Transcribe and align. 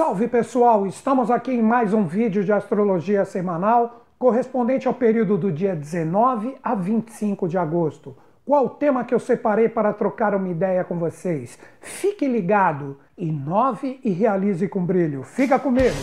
Salve 0.00 0.28
pessoal, 0.28 0.86
estamos 0.86 1.30
aqui 1.30 1.52
em 1.52 1.60
mais 1.60 1.92
um 1.92 2.06
vídeo 2.06 2.42
de 2.42 2.50
astrologia 2.50 3.22
semanal 3.26 4.06
correspondente 4.18 4.88
ao 4.88 4.94
período 4.94 5.36
do 5.36 5.52
dia 5.52 5.76
19 5.76 6.56
a 6.62 6.74
25 6.74 7.46
de 7.46 7.58
agosto. 7.58 8.16
Qual 8.42 8.64
o 8.64 8.70
tema 8.70 9.04
que 9.04 9.12
eu 9.12 9.20
separei 9.20 9.68
para 9.68 9.92
trocar 9.92 10.34
uma 10.34 10.48
ideia 10.48 10.82
com 10.84 10.98
vocês? 10.98 11.58
Fique 11.82 12.26
ligado, 12.26 12.96
inove 13.18 14.00
e 14.02 14.08
realize 14.08 14.66
com 14.68 14.82
brilho. 14.82 15.22
Fica 15.22 15.58
comigo! 15.58 15.94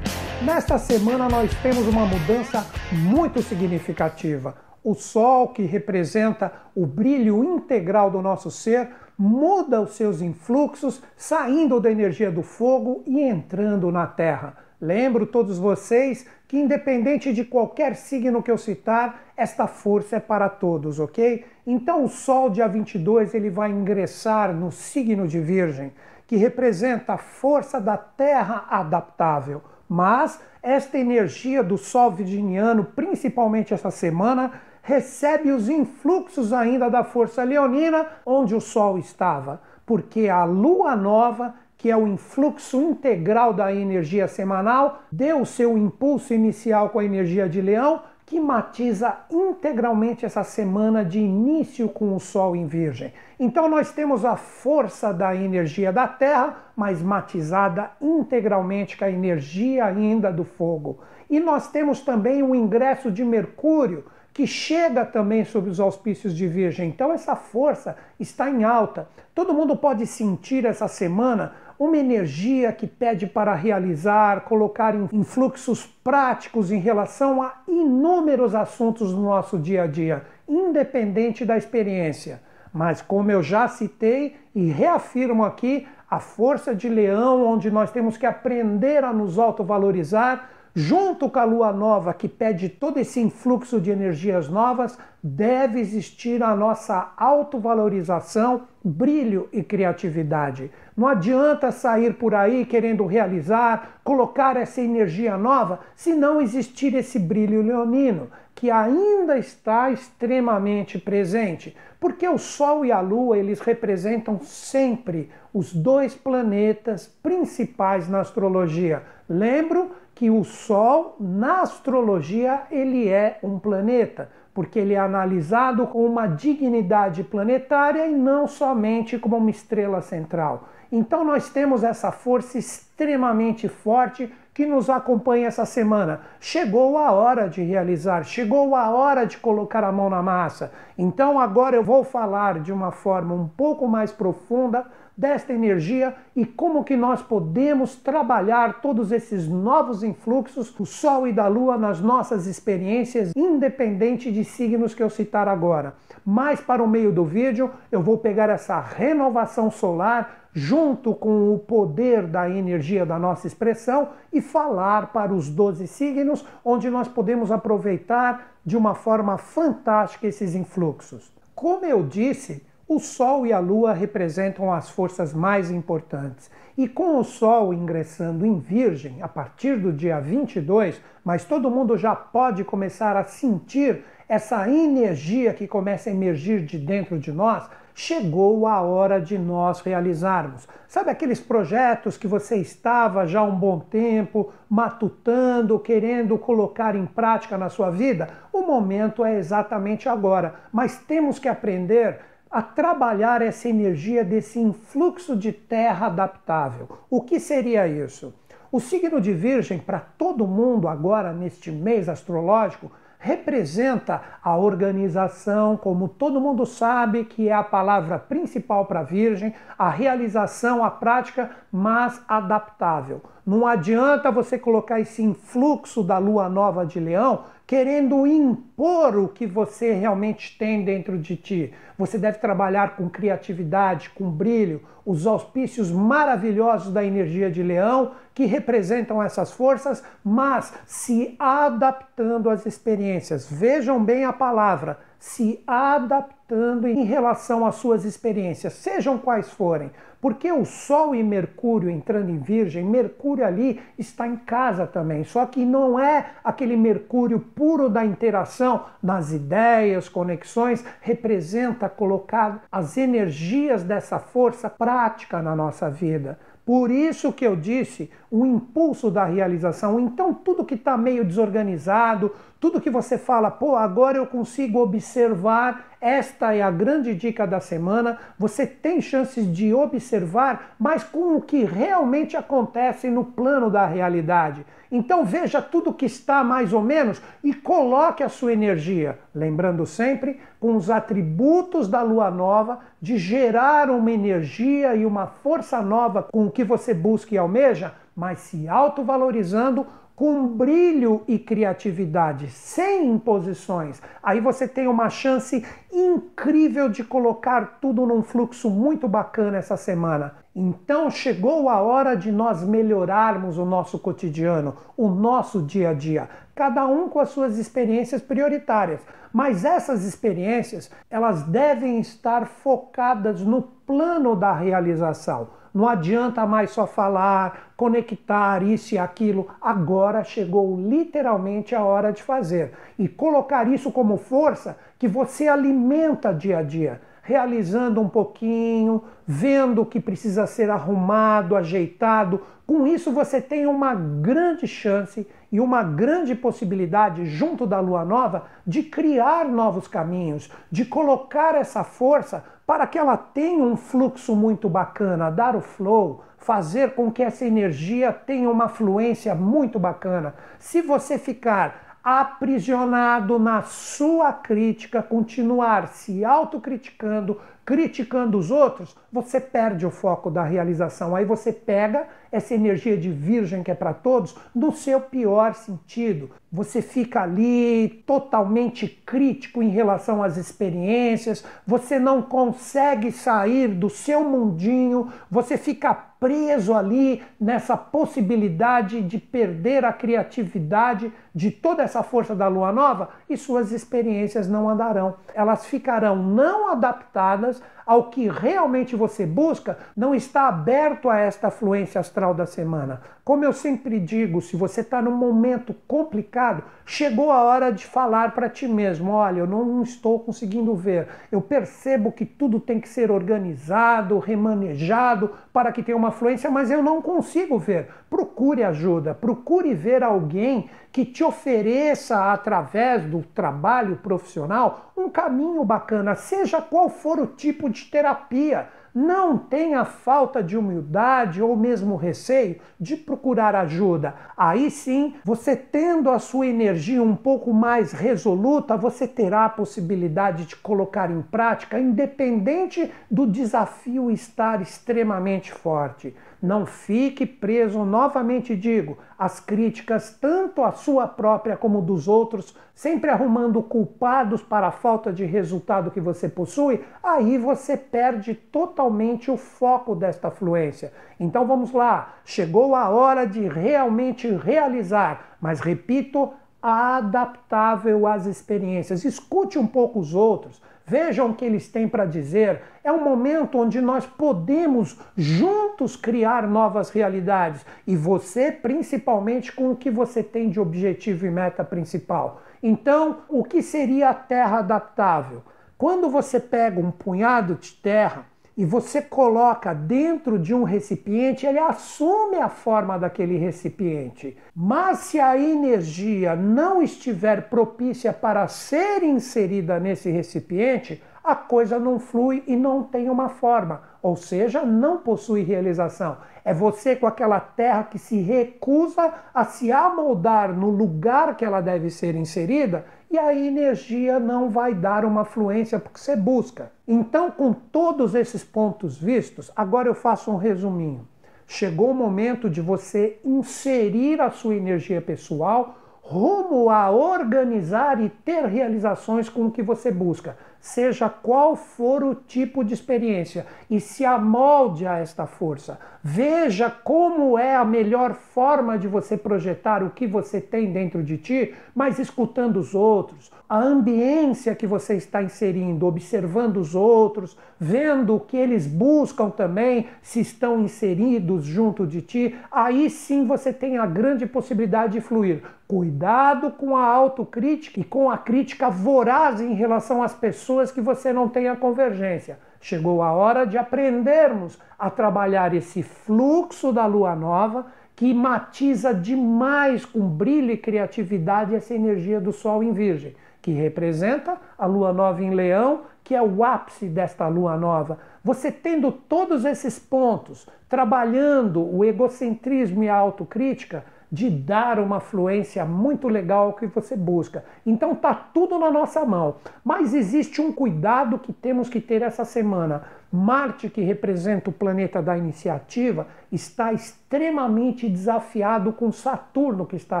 Nesta 0.44 0.78
semana 0.78 1.28
nós 1.28 1.54
temos 1.62 1.86
uma 1.86 2.04
mudança 2.04 2.66
muito 2.90 3.40
significativa 3.40 4.73
o 4.84 4.94
Sol, 4.94 5.48
que 5.48 5.62
representa 5.62 6.52
o 6.76 6.86
brilho 6.86 7.42
integral 7.42 8.10
do 8.10 8.20
nosso 8.20 8.50
ser, 8.50 8.90
muda 9.16 9.80
os 9.80 9.96
seus 9.96 10.20
influxos, 10.20 11.02
saindo 11.16 11.80
da 11.80 11.90
energia 11.90 12.30
do 12.30 12.42
fogo 12.42 13.02
e 13.06 13.22
entrando 13.22 13.90
na 13.90 14.06
Terra. 14.06 14.58
Lembro 14.80 15.26
todos 15.26 15.58
vocês 15.58 16.26
que, 16.46 16.58
independente 16.58 17.32
de 17.32 17.44
qualquer 17.44 17.96
signo 17.96 18.42
que 18.42 18.50
eu 18.50 18.58
citar, 18.58 19.22
esta 19.34 19.66
força 19.66 20.16
é 20.16 20.20
para 20.20 20.48
todos, 20.50 21.00
ok? 21.00 21.44
Então, 21.66 22.04
o 22.04 22.08
Sol, 22.08 22.50
dia 22.50 22.68
22, 22.68 23.34
ele 23.34 23.48
vai 23.48 23.70
ingressar 23.70 24.52
no 24.52 24.70
signo 24.70 25.26
de 25.26 25.40
Virgem, 25.40 25.92
que 26.26 26.36
representa 26.36 27.14
a 27.14 27.18
força 27.18 27.80
da 27.80 27.96
Terra 27.96 28.66
adaptável. 28.68 29.62
Mas 29.88 30.40
esta 30.62 30.98
energia 30.98 31.62
do 31.62 31.78
Sol 31.78 32.10
virginiano, 32.10 32.84
principalmente 32.84 33.72
essa 33.72 33.90
semana, 33.90 34.52
recebe 34.84 35.50
os 35.50 35.70
influxos 35.70 36.52
ainda 36.52 36.90
da 36.90 37.02
força 37.02 37.42
leonina, 37.42 38.06
onde 38.24 38.54
o 38.54 38.60
Sol 38.60 38.98
estava, 38.98 39.60
porque 39.86 40.28
a 40.28 40.44
lua 40.44 40.94
nova, 40.94 41.54
que 41.76 41.90
é 41.90 41.96
o 41.96 42.06
influxo 42.06 42.80
integral 42.80 43.54
da 43.54 43.74
energia 43.74 44.28
semanal, 44.28 45.00
deu 45.10 45.44
seu 45.46 45.76
impulso 45.78 46.34
inicial 46.34 46.90
com 46.90 46.98
a 46.98 47.04
energia 47.04 47.48
de 47.48 47.62
Leão, 47.62 48.02
que 48.26 48.38
matiza 48.38 49.16
integralmente 49.30 50.26
essa 50.26 50.44
semana 50.44 51.02
de 51.02 51.18
início 51.18 51.88
com 51.88 52.14
o 52.14 52.20
Sol 52.20 52.54
em 52.54 52.66
Virgem. 52.66 53.12
Então 53.40 53.68
nós 53.68 53.90
temos 53.90 54.22
a 54.24 54.36
força 54.36 55.14
da 55.14 55.34
energia 55.34 55.90
da 55.92 56.06
Terra, 56.06 56.56
mas 56.76 57.02
matizada 57.02 57.90
integralmente 58.00 58.98
com 58.98 59.04
a 59.04 59.10
energia 59.10 59.86
ainda 59.86 60.30
do 60.30 60.44
fogo. 60.44 61.00
E 61.28 61.40
nós 61.40 61.70
temos 61.70 62.00
também 62.00 62.42
o 62.42 62.54
ingresso 62.54 63.10
de 63.10 63.24
Mercúrio, 63.24 64.04
que 64.34 64.48
chega 64.48 65.04
também 65.04 65.44
sob 65.44 65.70
os 65.70 65.78
auspícios 65.78 66.36
de 66.36 66.48
Virgem. 66.48 66.88
Então 66.88 67.12
essa 67.12 67.36
força 67.36 67.96
está 68.18 68.50
em 68.50 68.64
alta. 68.64 69.08
Todo 69.32 69.54
mundo 69.54 69.76
pode 69.76 70.06
sentir 70.08 70.64
essa 70.64 70.88
semana 70.88 71.52
uma 71.78 71.96
energia 71.96 72.72
que 72.72 72.86
pede 72.86 73.28
para 73.28 73.54
realizar, 73.54 74.42
colocar 74.42 74.94
em 74.94 75.22
fluxos 75.22 75.86
práticos 75.86 76.72
em 76.72 76.78
relação 76.78 77.40
a 77.42 77.62
inúmeros 77.68 78.54
assuntos 78.56 79.12
do 79.12 79.20
nosso 79.20 79.56
dia 79.56 79.84
a 79.84 79.86
dia, 79.86 80.24
independente 80.48 81.44
da 81.44 81.56
experiência. 81.56 82.42
Mas 82.72 83.00
como 83.00 83.30
eu 83.30 83.40
já 83.40 83.68
citei 83.68 84.34
e 84.52 84.66
reafirmo 84.66 85.44
aqui, 85.44 85.86
a 86.10 86.18
força 86.18 86.74
de 86.74 86.88
leão, 86.88 87.46
onde 87.46 87.70
nós 87.70 87.90
temos 87.90 88.16
que 88.16 88.26
aprender 88.26 89.04
a 89.04 89.12
nos 89.12 89.38
autovalorizar, 89.38 90.48
junto 90.74 91.30
com 91.30 91.38
a 91.38 91.44
lua 91.44 91.72
nova 91.72 92.12
que 92.12 92.28
pede 92.28 92.68
todo 92.68 92.98
esse 92.98 93.20
influxo 93.20 93.80
de 93.80 93.90
energias 93.90 94.48
novas, 94.48 94.98
deve 95.22 95.78
existir 95.78 96.42
a 96.42 96.54
nossa 96.54 97.12
autovalorização, 97.16 98.62
brilho 98.82 99.48
e 99.52 99.62
criatividade. 99.62 100.70
Não 100.96 101.06
adianta 101.06 101.70
sair 101.70 102.14
por 102.14 102.34
aí 102.34 102.66
querendo 102.66 103.06
realizar, 103.06 104.00
colocar 104.02 104.56
essa 104.56 104.80
energia 104.80 105.38
nova, 105.38 105.80
se 105.94 106.12
não 106.12 106.40
existir 106.40 106.94
esse 106.94 107.18
brilho 107.18 107.62
leonino, 107.62 108.28
que 108.54 108.70
ainda 108.70 109.38
está 109.38 109.90
extremamente 109.90 110.98
presente, 110.98 111.76
porque 111.98 112.28
o 112.28 112.38
Sol 112.38 112.84
e 112.84 112.92
a 112.92 113.00
Lua, 113.00 113.38
eles 113.38 113.60
representam 113.60 114.40
sempre 114.40 115.30
os 115.52 115.72
dois 115.72 116.14
planetas 116.14 117.06
principais 117.22 118.08
na 118.08 118.20
astrologia. 118.20 119.02
Lembro 119.28 119.90
que 120.14 120.30
o 120.30 120.44
Sol, 120.44 121.16
na 121.18 121.62
astrologia, 121.62 122.62
ele 122.70 123.08
é 123.08 123.38
um 123.42 123.58
planeta, 123.58 124.30
porque 124.54 124.78
ele 124.78 124.94
é 124.94 124.98
analisado 124.98 125.86
com 125.88 126.06
uma 126.06 126.26
dignidade 126.26 127.24
planetária 127.24 128.06
e 128.06 128.14
não 128.14 128.46
somente 128.46 129.18
como 129.18 129.36
uma 129.36 129.50
estrela 129.50 130.00
central. 130.00 130.68
Então 130.92 131.24
nós 131.24 131.48
temos 131.48 131.82
essa 131.82 132.12
força 132.12 132.56
extremamente 132.56 133.68
forte 133.68 134.32
que 134.54 134.64
nos 134.64 134.88
acompanha 134.88 135.48
essa 135.48 135.64
semana. 135.64 136.20
Chegou 136.38 136.96
a 136.96 137.10
hora 137.10 137.48
de 137.48 137.60
realizar, 137.60 138.22
chegou 138.24 138.76
a 138.76 138.90
hora 138.90 139.26
de 139.26 139.36
colocar 139.38 139.82
a 139.82 139.90
mão 139.90 140.08
na 140.08 140.22
massa. 140.22 140.70
Então 140.96 141.40
agora 141.40 141.74
eu 141.74 141.82
vou 141.82 142.04
falar 142.04 142.60
de 142.60 142.72
uma 142.72 142.92
forma 142.92 143.34
um 143.34 143.48
pouco 143.48 143.88
mais 143.88 144.12
profunda 144.12 144.86
desta 145.16 145.52
energia 145.52 146.14
e 146.34 146.44
como 146.44 146.84
que 146.84 146.96
nós 146.96 147.22
podemos 147.22 147.94
trabalhar 147.96 148.80
todos 148.80 149.12
esses 149.12 149.46
novos 149.48 150.02
influxos 150.02 150.70
do 150.72 150.84
Sol 150.84 151.26
e 151.28 151.32
da 151.32 151.46
Lua 151.46 151.78
nas 151.78 152.00
nossas 152.00 152.46
experiências, 152.46 153.32
independente 153.36 154.32
de 154.32 154.44
signos 154.44 154.94
que 154.94 155.02
eu 155.02 155.10
citar 155.10 155.48
agora. 155.48 155.94
Mais 156.24 156.60
para 156.60 156.82
o 156.82 156.88
meio 156.88 157.12
do 157.12 157.24
vídeo, 157.24 157.70
eu 157.92 158.02
vou 158.02 158.18
pegar 158.18 158.48
essa 158.48 158.80
renovação 158.80 159.70
solar 159.70 160.44
junto 160.54 161.12
com 161.14 161.52
o 161.52 161.58
poder 161.58 162.26
da 162.28 162.48
energia 162.48 163.04
da 163.04 163.18
nossa 163.18 163.46
expressão 163.46 164.10
e 164.32 164.40
falar 164.40 165.12
para 165.12 165.34
os 165.34 165.50
12 165.50 165.86
signos, 165.88 166.46
onde 166.64 166.88
nós 166.88 167.08
podemos 167.08 167.50
aproveitar 167.50 168.52
de 168.64 168.76
uma 168.76 168.94
forma 168.94 169.36
fantástica 169.36 170.28
esses 170.28 170.54
influxos. 170.54 171.32
Como 171.54 171.84
eu 171.84 172.02
disse, 172.04 172.64
o 172.86 172.98
Sol 172.98 173.46
e 173.46 173.52
a 173.52 173.58
Lua 173.58 173.94
representam 173.94 174.72
as 174.72 174.90
forças 174.90 175.32
mais 175.32 175.70
importantes. 175.70 176.50
E 176.76 176.86
com 176.86 177.18
o 177.18 177.24
Sol 177.24 177.72
ingressando 177.72 178.44
em 178.44 178.58
Virgem 178.58 179.22
a 179.22 179.28
partir 179.28 179.78
do 179.78 179.92
dia 179.92 180.20
22, 180.20 181.00
mas 181.24 181.44
todo 181.44 181.70
mundo 181.70 181.96
já 181.96 182.14
pode 182.14 182.62
começar 182.62 183.16
a 183.16 183.24
sentir 183.24 184.04
essa 184.28 184.68
energia 184.68 185.54
que 185.54 185.66
começa 185.66 186.10
a 186.10 186.12
emergir 186.12 186.64
de 186.64 186.78
dentro 186.78 187.18
de 187.18 187.32
nós, 187.32 187.68
chegou 187.94 188.66
a 188.66 188.80
hora 188.80 189.20
de 189.20 189.38
nós 189.38 189.80
realizarmos. 189.80 190.66
Sabe 190.88 191.10
aqueles 191.10 191.38
projetos 191.38 192.16
que 192.16 192.26
você 192.26 192.56
estava 192.56 193.26
já 193.26 193.40
há 193.40 193.44
um 193.44 193.54
bom 193.54 193.78
tempo 193.78 194.52
matutando, 194.68 195.78
querendo 195.78 196.36
colocar 196.36 196.96
em 196.96 197.06
prática 197.06 197.56
na 197.56 197.68
sua 197.68 197.90
vida? 197.90 198.28
O 198.52 198.62
momento 198.62 199.24
é 199.24 199.38
exatamente 199.38 200.08
agora, 200.08 200.54
mas 200.72 200.98
temos 200.98 201.38
que 201.38 201.48
aprender 201.48 202.18
a 202.54 202.62
trabalhar 202.62 203.42
essa 203.42 203.68
energia 203.68 204.24
desse 204.24 204.60
influxo 204.60 205.34
de 205.34 205.50
terra 205.50 206.06
adaptável. 206.06 206.88
O 207.10 207.20
que 207.20 207.40
seria 207.40 207.88
isso? 207.88 208.32
O 208.70 208.78
signo 208.78 209.20
de 209.20 209.32
Virgem, 209.32 209.80
para 209.80 209.98
todo 209.98 210.46
mundo 210.46 210.86
agora 210.86 211.32
neste 211.32 211.72
mês 211.72 212.08
astrológico, 212.08 212.92
representa 213.18 214.22
a 214.40 214.56
organização, 214.56 215.76
como 215.76 216.06
todo 216.06 216.40
mundo 216.40 216.64
sabe 216.64 217.24
que 217.24 217.48
é 217.48 217.52
a 217.52 217.64
palavra 217.64 218.20
principal 218.20 218.86
para 218.86 219.02
Virgem, 219.02 219.52
a 219.76 219.90
realização, 219.90 220.84
a 220.84 220.92
prática, 220.92 221.50
mas 221.72 222.22
adaptável. 222.28 223.20
Não 223.46 223.66
adianta 223.66 224.30
você 224.30 224.58
colocar 224.58 225.00
esse 225.00 225.22
influxo 225.22 226.02
da 226.02 226.16
lua 226.16 226.48
nova 226.48 226.86
de 226.86 226.98
Leão 226.98 227.44
querendo 227.66 228.26
impor 228.26 229.16
o 229.16 229.28
que 229.28 229.46
você 229.46 229.92
realmente 229.92 230.56
tem 230.58 230.84
dentro 230.84 231.18
de 231.18 231.36
ti. 231.36 231.74
Você 231.98 232.18
deve 232.18 232.38
trabalhar 232.38 232.96
com 232.96 233.08
criatividade, 233.08 234.10
com 234.10 234.30
brilho, 234.30 234.82
os 235.04 235.26
auspícios 235.26 235.90
maravilhosos 235.90 236.92
da 236.92 237.04
energia 237.04 237.50
de 237.50 237.62
Leão 237.62 238.12
que 238.34 238.46
representam 238.46 239.22
essas 239.22 239.52
forças, 239.52 240.02
mas 240.22 240.72
se 240.86 241.36
adaptando 241.38 242.50
às 242.50 242.66
experiências. 242.66 243.46
Vejam 243.50 244.02
bem 244.02 244.24
a 244.24 244.32
palavra, 244.32 244.98
se 245.18 245.62
adaptando 245.66 246.86
em 246.86 247.04
relação 247.04 247.64
às 247.64 247.76
suas 247.76 248.04
experiências, 248.04 248.74
sejam 248.74 249.16
quais 249.18 249.50
forem. 249.50 249.90
Porque 250.24 250.50
o 250.50 250.64
Sol 250.64 251.14
e 251.14 251.22
Mercúrio 251.22 251.90
entrando 251.90 252.30
em 252.30 252.38
Virgem, 252.38 252.82
Mercúrio 252.82 253.44
ali 253.44 253.78
está 253.98 254.26
em 254.26 254.36
casa 254.36 254.86
também. 254.86 255.22
Só 255.22 255.44
que 255.44 255.66
não 255.66 256.00
é 256.00 256.30
aquele 256.42 256.78
Mercúrio 256.78 257.38
puro 257.38 257.90
da 257.90 258.06
interação 258.06 258.86
nas 259.02 259.32
ideias, 259.32 260.08
conexões, 260.08 260.82
representa 261.02 261.90
colocar 261.90 262.64
as 262.72 262.96
energias 262.96 263.82
dessa 263.82 264.18
força 264.18 264.70
prática 264.70 265.42
na 265.42 265.54
nossa 265.54 265.90
vida. 265.90 266.38
Por 266.64 266.90
isso 266.90 267.30
que 267.30 267.46
eu 267.46 267.54
disse 267.54 268.10
o 268.30 268.46
impulso 268.46 269.10
da 269.10 269.26
realização. 269.26 270.00
Então, 270.00 270.32
tudo 270.32 270.64
que 270.64 270.74
está 270.74 270.96
meio 270.96 271.22
desorganizado, 271.22 272.34
tudo 272.64 272.80
que 272.80 272.88
você 272.88 273.18
fala, 273.18 273.50
pô, 273.50 273.76
agora 273.76 274.16
eu 274.16 274.26
consigo 274.26 274.80
observar, 274.80 275.90
esta 276.00 276.54
é 276.54 276.62
a 276.62 276.70
grande 276.70 277.14
dica 277.14 277.46
da 277.46 277.60
semana. 277.60 278.18
Você 278.38 278.66
tem 278.66 279.02
chances 279.02 279.54
de 279.54 279.74
observar, 279.74 280.74
mas 280.78 281.04
com 281.04 281.36
o 281.36 281.42
que 281.42 281.62
realmente 281.62 282.38
acontece 282.38 283.10
no 283.10 283.22
plano 283.22 283.68
da 283.68 283.84
realidade. 283.84 284.64
Então 284.90 285.26
veja 285.26 285.60
tudo 285.60 285.92
que 285.92 286.06
está 286.06 286.42
mais 286.42 286.72
ou 286.72 286.80
menos 286.80 287.20
e 287.42 287.52
coloque 287.52 288.22
a 288.22 288.30
sua 288.30 288.54
energia, 288.54 289.18
lembrando 289.34 289.84
sempre 289.84 290.40
com 290.58 290.74
os 290.74 290.88
atributos 290.88 291.86
da 291.86 292.00
lua 292.00 292.30
nova 292.30 292.78
de 292.98 293.18
gerar 293.18 293.90
uma 293.90 294.10
energia 294.10 294.94
e 294.94 295.04
uma 295.04 295.26
força 295.26 295.82
nova 295.82 296.22
com 296.22 296.46
o 296.46 296.50
que 296.50 296.64
você 296.64 296.94
busca 296.94 297.34
e 297.34 297.36
almeja, 297.36 297.92
mas 298.16 298.38
se 298.38 298.66
autovalorizando 298.66 299.86
com 300.14 300.46
brilho 300.46 301.22
e 301.26 301.38
criatividade, 301.38 302.48
sem 302.48 303.10
imposições. 303.10 304.00
Aí 304.22 304.40
você 304.40 304.68
tem 304.68 304.86
uma 304.86 305.10
chance 305.10 305.64
incrível 305.92 306.88
de 306.88 307.02
colocar 307.02 307.78
tudo 307.80 308.06
num 308.06 308.22
fluxo 308.22 308.70
muito 308.70 309.08
bacana 309.08 309.58
essa 309.58 309.76
semana. 309.76 310.36
Então 310.54 311.10
chegou 311.10 311.68
a 311.68 311.80
hora 311.80 312.14
de 312.14 312.30
nós 312.30 312.62
melhorarmos 312.62 313.58
o 313.58 313.64
nosso 313.64 313.98
cotidiano, 313.98 314.76
o 314.96 315.08
nosso 315.08 315.60
dia 315.60 315.90
a 315.90 315.94
dia, 315.94 316.28
cada 316.54 316.86
um 316.86 317.08
com 317.08 317.18
as 317.18 317.30
suas 317.30 317.58
experiências 317.58 318.22
prioritárias. 318.22 319.00
Mas 319.32 319.64
essas 319.64 320.04
experiências, 320.04 320.88
elas 321.10 321.42
devem 321.42 321.98
estar 321.98 322.46
focadas 322.46 323.40
no 323.40 323.62
plano 323.62 324.36
da 324.36 324.52
realização 324.52 325.48
não 325.74 325.88
adianta 325.88 326.46
mais 326.46 326.70
só 326.70 326.86
falar, 326.86 327.72
conectar 327.76 328.62
isso 328.62 328.94
e 328.94 328.98
aquilo. 328.98 329.48
Agora 329.60 330.22
chegou 330.22 330.78
literalmente 330.80 331.74
a 331.74 331.82
hora 331.82 332.12
de 332.12 332.22
fazer. 332.22 332.72
E 332.96 333.08
colocar 333.08 333.66
isso 333.66 333.90
como 333.90 334.16
força 334.16 334.78
que 334.98 335.08
você 335.08 335.48
alimenta 335.48 336.32
dia 336.32 336.58
a 336.58 336.62
dia 336.62 337.00
realizando 337.24 338.02
um 338.02 338.08
pouquinho, 338.08 339.02
vendo 339.26 339.80
o 339.80 339.86
que 339.86 339.98
precisa 339.98 340.46
ser 340.46 340.70
arrumado, 340.70 341.56
ajeitado. 341.56 342.42
Com 342.66 342.86
isso, 342.86 343.10
você 343.10 343.40
tem 343.40 343.66
uma 343.66 343.94
grande 343.94 344.66
chance 344.66 345.26
e 345.50 345.58
uma 345.58 345.82
grande 345.82 346.34
possibilidade, 346.34 347.24
junto 347.24 347.66
da 347.66 347.80
lua 347.80 348.04
nova, 348.04 348.44
de 348.66 348.82
criar 348.82 349.46
novos 349.46 349.88
caminhos, 349.88 350.50
de 350.70 350.84
colocar 350.84 351.54
essa 351.54 351.82
força 351.82 352.44
para 352.66 352.86
que 352.86 352.98
ela 352.98 353.16
tenha 353.16 353.62
um 353.62 353.76
fluxo 353.76 354.34
muito 354.34 354.68
bacana, 354.68 355.30
dar 355.30 355.54
o 355.54 355.60
flow, 355.60 356.24
fazer 356.38 356.94
com 356.94 357.10
que 357.10 357.22
essa 357.22 357.44
energia 357.44 358.12
tenha 358.12 358.50
uma 358.50 358.68
fluência 358.68 359.34
muito 359.34 359.78
bacana. 359.78 360.34
Se 360.58 360.80
você 360.80 361.18
ficar 361.18 361.98
aprisionado 362.02 363.38
na 363.38 363.62
sua 363.62 364.30
crítica, 364.30 365.02
continuar 365.02 365.88
se 365.88 366.22
autocriticando, 366.22 367.40
criticando 367.64 368.38
os 368.38 368.50
outros, 368.50 368.94
você 369.10 369.40
perde 369.40 369.86
o 369.86 369.90
foco 369.90 370.30
da 370.30 370.42
realização. 370.42 371.16
Aí 371.16 371.24
você 371.24 371.52
pega 371.52 372.06
essa 372.30 372.54
energia 372.54 372.96
de 372.96 373.10
virgem 373.10 373.62
que 373.62 373.70
é 373.70 373.74
para 373.74 373.94
todos 373.94 374.36
no 374.54 374.72
seu 374.72 375.00
pior 375.00 375.54
sentido. 375.54 376.30
Você 376.52 376.82
fica 376.82 377.22
ali 377.22 378.04
totalmente 378.06 378.86
crítico 378.86 379.62
em 379.62 379.70
relação 379.70 380.22
às 380.22 380.36
experiências, 380.36 381.44
você 381.66 381.98
não 381.98 382.22
consegue 382.22 383.10
sair 383.10 383.68
do 383.68 383.88
seu 383.88 384.22
mundinho, 384.22 385.12
você 385.30 385.56
fica 385.56 386.13
preso 386.24 386.72
ali 386.72 387.22
nessa 387.38 387.76
possibilidade 387.76 389.02
de 389.02 389.18
perder 389.18 389.84
a 389.84 389.92
criatividade 389.92 391.12
de 391.34 391.50
toda 391.50 391.82
essa 391.82 392.02
força 392.02 392.34
da 392.34 392.48
lua 392.48 392.72
nova 392.72 393.10
e 393.28 393.36
suas 393.36 393.72
experiências 393.72 394.48
não 394.48 394.66
andarão. 394.66 395.16
Elas 395.34 395.66
ficarão 395.66 396.16
não 396.16 396.70
adaptadas 396.72 397.62
ao 397.86 398.10
que 398.10 398.28
realmente 398.28 398.96
você 398.96 399.26
busca, 399.26 399.78
não 399.96 400.14
está 400.14 400.48
aberto 400.48 401.10
a 401.10 401.18
esta 401.18 401.50
fluência 401.50 402.00
astral 402.00 402.34
da 402.34 402.46
semana. 402.46 403.00
Como 403.24 403.44
eu 403.44 403.52
sempre 403.52 403.98
digo, 403.98 404.42
se 404.42 404.56
você 404.56 404.82
está 404.82 405.00
num 405.00 405.16
momento 405.16 405.74
complicado, 405.88 406.62
chegou 406.84 407.30
a 407.30 407.42
hora 407.42 407.70
de 407.70 407.86
falar 407.86 408.34
para 408.34 408.50
ti 408.50 408.68
mesmo: 408.68 409.12
olha, 409.12 409.40
eu 409.40 409.46
não 409.46 409.82
estou 409.82 410.20
conseguindo 410.20 410.74
ver. 410.74 411.08
Eu 411.32 411.40
percebo 411.40 412.12
que 412.12 412.26
tudo 412.26 412.60
tem 412.60 412.80
que 412.80 412.88
ser 412.88 413.10
organizado, 413.10 414.18
remanejado 414.18 415.30
para 415.52 415.72
que 415.72 415.82
tenha 415.82 415.96
uma 415.96 416.10
fluência, 416.10 416.50
mas 416.50 416.70
eu 416.70 416.82
não 416.82 417.00
consigo 417.00 417.58
ver. 417.58 417.88
Procure 418.10 418.62
ajuda, 418.62 419.14
procure 419.14 419.72
ver 419.72 420.02
alguém 420.02 420.68
que 420.94 421.04
te 421.04 421.24
ofereça, 421.24 422.32
através 422.32 423.04
do 423.04 423.20
trabalho 423.20 423.96
profissional, 423.96 424.92
um 424.96 425.10
caminho 425.10 425.64
bacana, 425.64 426.14
seja 426.14 426.62
qual 426.62 426.88
for 426.88 427.18
o 427.18 427.26
tipo 427.26 427.68
de 427.68 427.86
terapia. 427.86 428.68
Não 428.94 429.36
tenha 429.36 429.84
falta 429.84 430.40
de 430.40 430.56
humildade 430.56 431.42
ou 431.42 431.56
mesmo 431.56 431.96
receio 431.96 432.60
de 432.78 432.96
procurar 432.96 433.56
ajuda. 433.56 434.14
Aí 434.36 434.70
sim, 434.70 435.16
você 435.24 435.56
tendo 435.56 436.08
a 436.08 436.20
sua 436.20 436.46
energia 436.46 437.02
um 437.02 437.16
pouco 437.16 437.52
mais 437.52 437.90
resoluta, 437.90 438.76
você 438.76 439.08
terá 439.08 439.46
a 439.46 439.50
possibilidade 439.50 440.46
de 440.46 440.54
colocar 440.54 441.10
em 441.10 441.22
prática, 441.22 441.76
independente 441.76 442.88
do 443.10 443.26
desafio 443.26 444.12
estar 444.12 444.62
extremamente 444.62 445.52
forte. 445.52 446.14
Não 446.44 446.66
fique 446.66 447.24
preso, 447.24 447.86
novamente 447.86 448.54
digo, 448.54 448.98
às 449.18 449.40
críticas, 449.40 450.14
tanto 450.20 450.62
a 450.62 450.72
sua 450.72 451.08
própria 451.08 451.56
como 451.56 451.80
dos 451.80 452.06
outros, 452.06 452.54
sempre 452.74 453.08
arrumando 453.08 453.62
culpados 453.62 454.42
para 454.42 454.66
a 454.66 454.70
falta 454.70 455.10
de 455.10 455.24
resultado 455.24 455.90
que 455.90 456.02
você 456.02 456.28
possui, 456.28 456.84
aí 457.02 457.38
você 457.38 457.78
perde 457.78 458.34
totalmente 458.34 459.30
o 459.30 459.38
foco 459.38 459.94
desta 459.94 460.30
fluência. 460.30 460.92
Então 461.18 461.46
vamos 461.46 461.72
lá, 461.72 462.16
chegou 462.26 462.74
a 462.74 462.90
hora 462.90 463.24
de 463.26 463.48
realmente 463.48 464.28
realizar, 464.28 465.38
mas 465.40 465.60
repito, 465.60 466.30
adaptável 466.60 468.06
às 468.06 468.26
experiências. 468.26 469.02
Escute 469.02 469.58
um 469.58 469.66
pouco 469.66 469.98
os 469.98 470.14
outros 470.14 470.60
Vejam 470.86 471.30
o 471.30 471.34
que 471.34 471.44
eles 471.44 471.68
têm 471.68 471.88
para 471.88 472.04
dizer. 472.04 472.60
É 472.82 472.92
um 472.92 473.02
momento 473.02 473.58
onde 473.58 473.80
nós 473.80 474.06
podemos 474.06 474.98
juntos 475.16 475.96
criar 475.96 476.46
novas 476.46 476.90
realidades 476.90 477.64
e 477.86 477.96
você, 477.96 478.52
principalmente, 478.52 479.50
com 479.50 479.70
o 479.70 479.76
que 479.76 479.90
você 479.90 480.22
tem 480.22 480.50
de 480.50 480.60
objetivo 480.60 481.24
e 481.26 481.30
meta 481.30 481.64
principal. 481.64 482.42
Então, 482.62 483.22
o 483.28 483.42
que 483.42 483.62
seria 483.62 484.10
a 484.10 484.14
terra 484.14 484.58
adaptável? 484.58 485.42
Quando 485.78 486.08
você 486.10 486.38
pega 486.38 486.78
um 486.78 486.90
punhado 486.90 487.54
de 487.54 487.72
terra 487.72 488.26
e 488.56 488.64
você 488.64 489.02
coloca 489.02 489.74
dentro 489.74 490.38
de 490.38 490.54
um 490.54 490.62
recipiente, 490.62 491.46
ele 491.46 491.58
assume 491.58 492.36
a 492.36 492.48
forma 492.48 492.98
daquele 492.98 493.36
recipiente. 493.36 494.36
Mas 494.54 494.98
se 495.00 495.18
a 495.18 495.36
energia 495.36 496.36
não 496.36 496.82
estiver 496.82 497.48
propícia 497.48 498.12
para 498.12 498.46
ser 498.46 499.02
inserida 499.02 499.80
nesse 499.80 500.10
recipiente, 500.10 501.02
a 501.24 501.34
coisa 501.34 501.78
não 501.78 501.98
flui 501.98 502.44
e 502.46 502.54
não 502.54 502.82
tem 502.82 503.08
uma 503.08 503.30
forma, 503.30 503.82
ou 504.02 504.14
seja, 504.14 504.62
não 504.62 504.98
possui 504.98 505.42
realização. 505.42 506.18
É 506.44 506.52
você 506.52 506.94
com 506.94 507.06
aquela 507.06 507.40
terra 507.40 507.84
que 507.84 507.98
se 507.98 508.20
recusa 508.20 509.14
a 509.32 509.44
se 509.46 509.72
amoldar 509.72 510.52
no 510.52 510.68
lugar 510.68 511.34
que 511.34 511.44
ela 511.44 511.62
deve 511.62 511.88
ser 511.88 512.14
inserida 512.14 512.84
e 513.14 513.18
a 513.18 513.32
energia 513.32 514.18
não 514.18 514.50
vai 514.50 514.74
dar 514.74 515.04
uma 515.04 515.24
fluência 515.24 515.78
porque 515.78 516.00
você 516.00 516.16
busca. 516.16 516.72
Então, 516.86 517.30
com 517.30 517.52
todos 517.52 518.12
esses 518.12 518.42
pontos 518.42 518.98
vistos, 518.98 519.52
agora 519.54 519.86
eu 519.86 519.94
faço 519.94 520.32
um 520.32 520.36
resuminho. 520.36 521.06
Chegou 521.46 521.92
o 521.92 521.94
momento 521.94 522.50
de 522.50 522.60
você 522.60 523.20
inserir 523.24 524.20
a 524.20 524.32
sua 524.32 524.56
energia 524.56 525.00
pessoal 525.00 525.76
rumo 526.02 526.68
a 526.68 526.90
organizar 526.90 527.98
e 527.98 528.10
ter 528.10 528.46
realizações 528.46 529.28
com 529.28 529.46
o 529.46 529.50
que 529.50 529.62
você 529.62 529.90
busca, 529.92 530.36
seja 530.60 531.08
qual 531.08 531.56
for 531.56 532.02
o 532.02 532.14
tipo 532.14 532.62
de 532.62 532.74
experiência, 532.74 533.46
e 533.70 533.80
se 533.80 534.04
amolde 534.04 534.86
a 534.86 534.98
esta 534.98 535.24
força. 535.24 535.78
Veja 536.06 536.68
como 536.68 537.38
é 537.38 537.56
a 537.56 537.64
melhor 537.64 538.12
forma 538.12 538.78
de 538.78 538.86
você 538.86 539.16
projetar 539.16 539.82
o 539.82 539.88
que 539.88 540.06
você 540.06 540.38
tem 540.38 540.70
dentro 540.70 541.02
de 541.02 541.16
ti, 541.16 541.54
mas 541.74 541.98
escutando 541.98 542.58
os 542.58 542.74
outros, 542.74 543.32
a 543.48 543.58
ambiência 543.58 544.54
que 544.54 544.66
você 544.66 544.96
está 544.96 545.22
inserindo, 545.22 545.86
observando 545.86 546.58
os 546.58 546.74
outros, 546.74 547.38
vendo 547.58 548.16
o 548.16 548.20
que 548.20 548.36
eles 548.36 548.66
buscam 548.66 549.30
também, 549.30 549.86
se 550.02 550.20
estão 550.20 550.60
inseridos 550.60 551.46
junto 551.46 551.86
de 551.86 552.02
ti, 552.02 552.36
aí 552.52 552.90
sim 552.90 553.26
você 553.26 553.50
tem 553.50 553.78
a 553.78 553.86
grande 553.86 554.26
possibilidade 554.26 554.92
de 554.92 555.00
fluir. 555.00 555.42
Cuidado 555.66 556.50
com 556.50 556.76
a 556.76 556.84
autocrítica 556.84 557.80
e 557.80 557.84
com 557.84 558.10
a 558.10 558.18
crítica 558.18 558.68
voraz 558.68 559.40
em 559.40 559.54
relação 559.54 560.02
às 560.02 560.12
pessoas 560.12 560.70
que 560.70 560.82
você 560.82 561.14
não 561.14 561.30
tem 561.30 561.48
a 561.48 561.56
convergência. 561.56 562.38
Chegou 562.64 563.02
a 563.02 563.12
hora 563.12 563.46
de 563.46 563.58
aprendermos 563.58 564.58
a 564.78 564.88
trabalhar 564.88 565.52
esse 565.52 565.82
fluxo 565.82 566.72
da 566.72 566.86
lua 566.86 567.14
nova 567.14 567.66
que 567.94 568.14
matiza 568.14 568.94
demais 568.94 569.84
com 569.84 570.00
brilho 570.08 570.50
e 570.50 570.56
criatividade 570.56 571.54
essa 571.54 571.74
energia 571.74 572.18
do 572.18 572.32
Sol 572.32 572.62
em 572.62 572.72
Virgem, 572.72 573.14
que 573.42 573.52
representa 573.52 574.38
a 574.56 574.64
Lua 574.64 574.94
Nova 574.94 575.22
em 575.22 575.34
Leão, 575.34 575.82
que 576.02 576.14
é 576.14 576.22
o 576.22 576.42
ápice 576.42 576.86
desta 576.86 577.28
Lua 577.28 577.54
Nova. 577.54 577.98
Você 578.24 578.50
tendo 578.50 578.90
todos 578.90 579.44
esses 579.44 579.78
pontos, 579.78 580.48
trabalhando 580.66 581.62
o 581.62 581.84
egocentrismo 581.84 582.82
e 582.82 582.88
a 582.88 582.96
autocrítica, 582.96 583.84
de 584.14 584.30
dar 584.30 584.78
uma 584.78 585.00
fluência 585.00 585.64
muito 585.64 586.06
legal 586.06 586.52
que 586.52 586.68
você 586.68 586.96
busca. 586.96 587.44
Então 587.66 587.96
tá 587.96 588.14
tudo 588.14 588.60
na 588.60 588.70
nossa 588.70 589.04
mão. 589.04 589.34
Mas 589.64 589.92
existe 589.92 590.40
um 590.40 590.52
cuidado 590.52 591.18
que 591.18 591.32
temos 591.32 591.68
que 591.68 591.80
ter 591.80 592.00
essa 592.00 592.24
semana. 592.24 592.84
Marte, 593.16 593.70
que 593.70 593.80
representa 593.80 594.50
o 594.50 594.52
planeta 594.52 595.00
da 595.00 595.16
iniciativa, 595.16 596.08
está 596.32 596.72
extremamente 596.72 597.88
desafiado 597.88 598.72
com 598.72 598.90
Saturno, 598.90 599.64
que 599.64 599.76
está 599.76 600.00